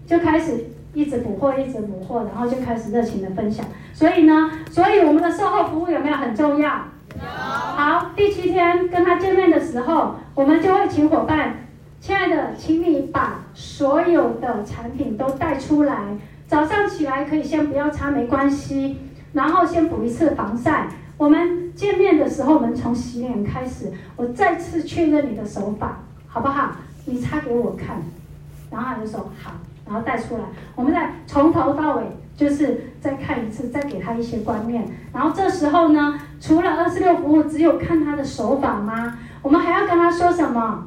[0.06, 0.66] 就开始。
[0.94, 3.62] 一直补货，一直补货，然后就开始热情的分享。
[3.92, 6.70] 所以呢，所以我们的售后服务有没有很重要？
[7.14, 7.20] 有。
[7.20, 11.65] 好，第七天跟他见面的时候，我们就会请伙伴，
[12.06, 16.16] 亲爱的，请你把所有的产品都带出来。
[16.46, 18.98] 早上起来可以先不要擦，没关系。
[19.32, 20.86] 然后先补一次防晒。
[21.16, 25.98] 我们见面的时候，我们从洗脸开始，我再次确认你的手法，
[26.28, 26.76] 好不好？
[27.06, 28.00] 你擦给我看。
[28.70, 29.54] 然后他就说好。
[29.84, 30.44] 然后带出来，
[30.76, 32.02] 我们再从头到尾
[32.36, 34.86] 就是再看一次，再给他一些观念。
[35.12, 39.18] 然后这时候呢，除了二十六服务，只有看他的手法吗？
[39.42, 40.84] 我们还要跟他说什么？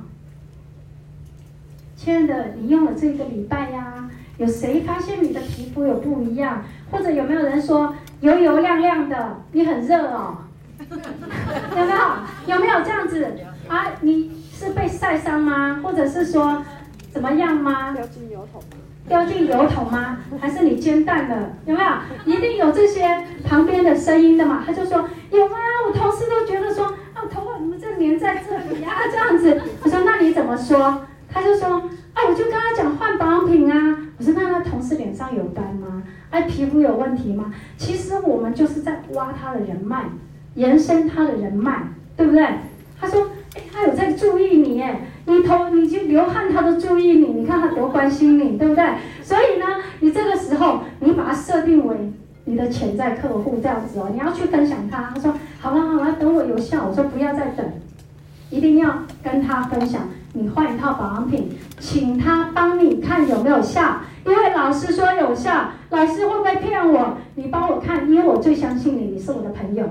[2.01, 6.63] 亲爱的，你用了这个礼拜呀，有谁发现你的皮肤有不一样？
[6.89, 9.41] 或者有没有人说油油亮亮的？
[9.51, 10.37] 你很热哦，
[10.79, 12.55] 有没有？
[12.55, 13.27] 有没有这样子
[13.67, 13.87] 啊？
[13.99, 15.81] 你是被晒伤吗？
[15.83, 16.63] 或者是说
[17.11, 17.91] 怎么样吗？
[17.91, 18.63] 掉进油桶。
[19.09, 20.19] 掉进油桶吗？
[20.39, 21.49] 还是你煎蛋了？
[21.65, 21.89] 有没有？
[22.33, 24.63] 一定有这些旁边的声音的嘛？
[24.65, 25.51] 他就说有啊，
[25.85, 29.01] 我同事都觉得说啊，头发怎么这粘在这里呀、啊？
[29.11, 29.61] 这样子。
[29.83, 31.01] 我说那你怎么说？
[31.31, 31.67] 他就说
[32.13, 33.97] 啊，我就跟他讲换保养品啊。
[34.17, 36.03] 我说那他同事脸上有斑吗？
[36.29, 37.53] 哎，皮肤有问题吗？
[37.77, 40.05] 其实我们就是在挖他的人脉，
[40.55, 41.83] 延伸他的人脉，
[42.17, 42.45] 对不对？
[42.99, 45.01] 他说哎，他有在注意你哎。
[45.25, 47.27] 你头，你就流汗，他都注意你。
[47.27, 48.83] 你看他多关心你，对不对？
[49.21, 49.65] 所以呢，
[49.99, 51.95] 你这个时候，你把它设定为
[52.45, 54.09] 你的潜在客户这样子哦。
[54.11, 55.11] 你要去分享他。
[55.13, 57.63] 他说：“好了好了，等我有效。”我说：“不要再等，
[58.49, 60.09] 一定要跟他分享。
[60.33, 63.97] 你换一套保养品，请他帮你看有没有效。
[64.25, 67.17] 因为老师说有效，老师会不会骗我？
[67.35, 69.85] 你帮我看，因为我最相信你，你是我的朋友，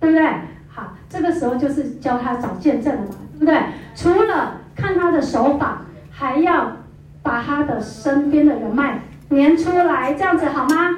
[0.00, 0.26] 对不对？
[0.68, 3.60] 好，这个时候就是教他找见证了嘛，对不对？
[3.94, 6.72] 除了看他的手法，还要
[7.22, 10.96] 把他的身边的人脉连出来，这样子好吗？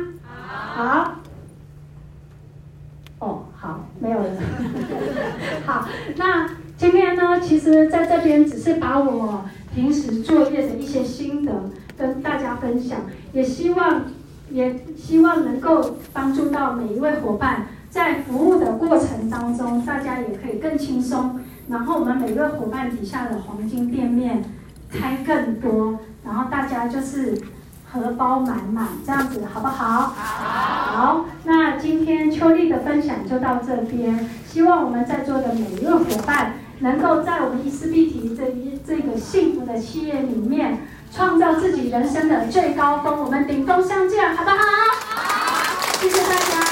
[0.76, 0.85] 好。
[0.85, 1.14] 好。
[3.18, 4.24] 哦，好，没有了。
[5.66, 6.49] 好，那
[6.81, 11.53] 今天呢，其实在这边只是把我平时作业的一些心得
[11.99, 13.01] 跟大家分享，
[13.35, 14.05] 也希望
[14.51, 21.39] 也希望能够帮助到每一位伙伴，在服务的过程当中，大家也可以更轻松。
[21.68, 24.43] 然后我们每个伙伴底下的黄金店面
[24.91, 27.39] 开更多，然后大家就是
[27.93, 30.14] 荷包满满，这样子好不好？
[30.16, 31.26] 好。
[31.45, 44.57] 那今天秋丽的分享就到这边，希望我们在座的每一个伙伴能够在我们伊斯碧提这一这个幸福的企业里面，创造自己人生的最高峰，我们顶峰相见，好不好？
[44.57, 46.70] 好谢谢大家。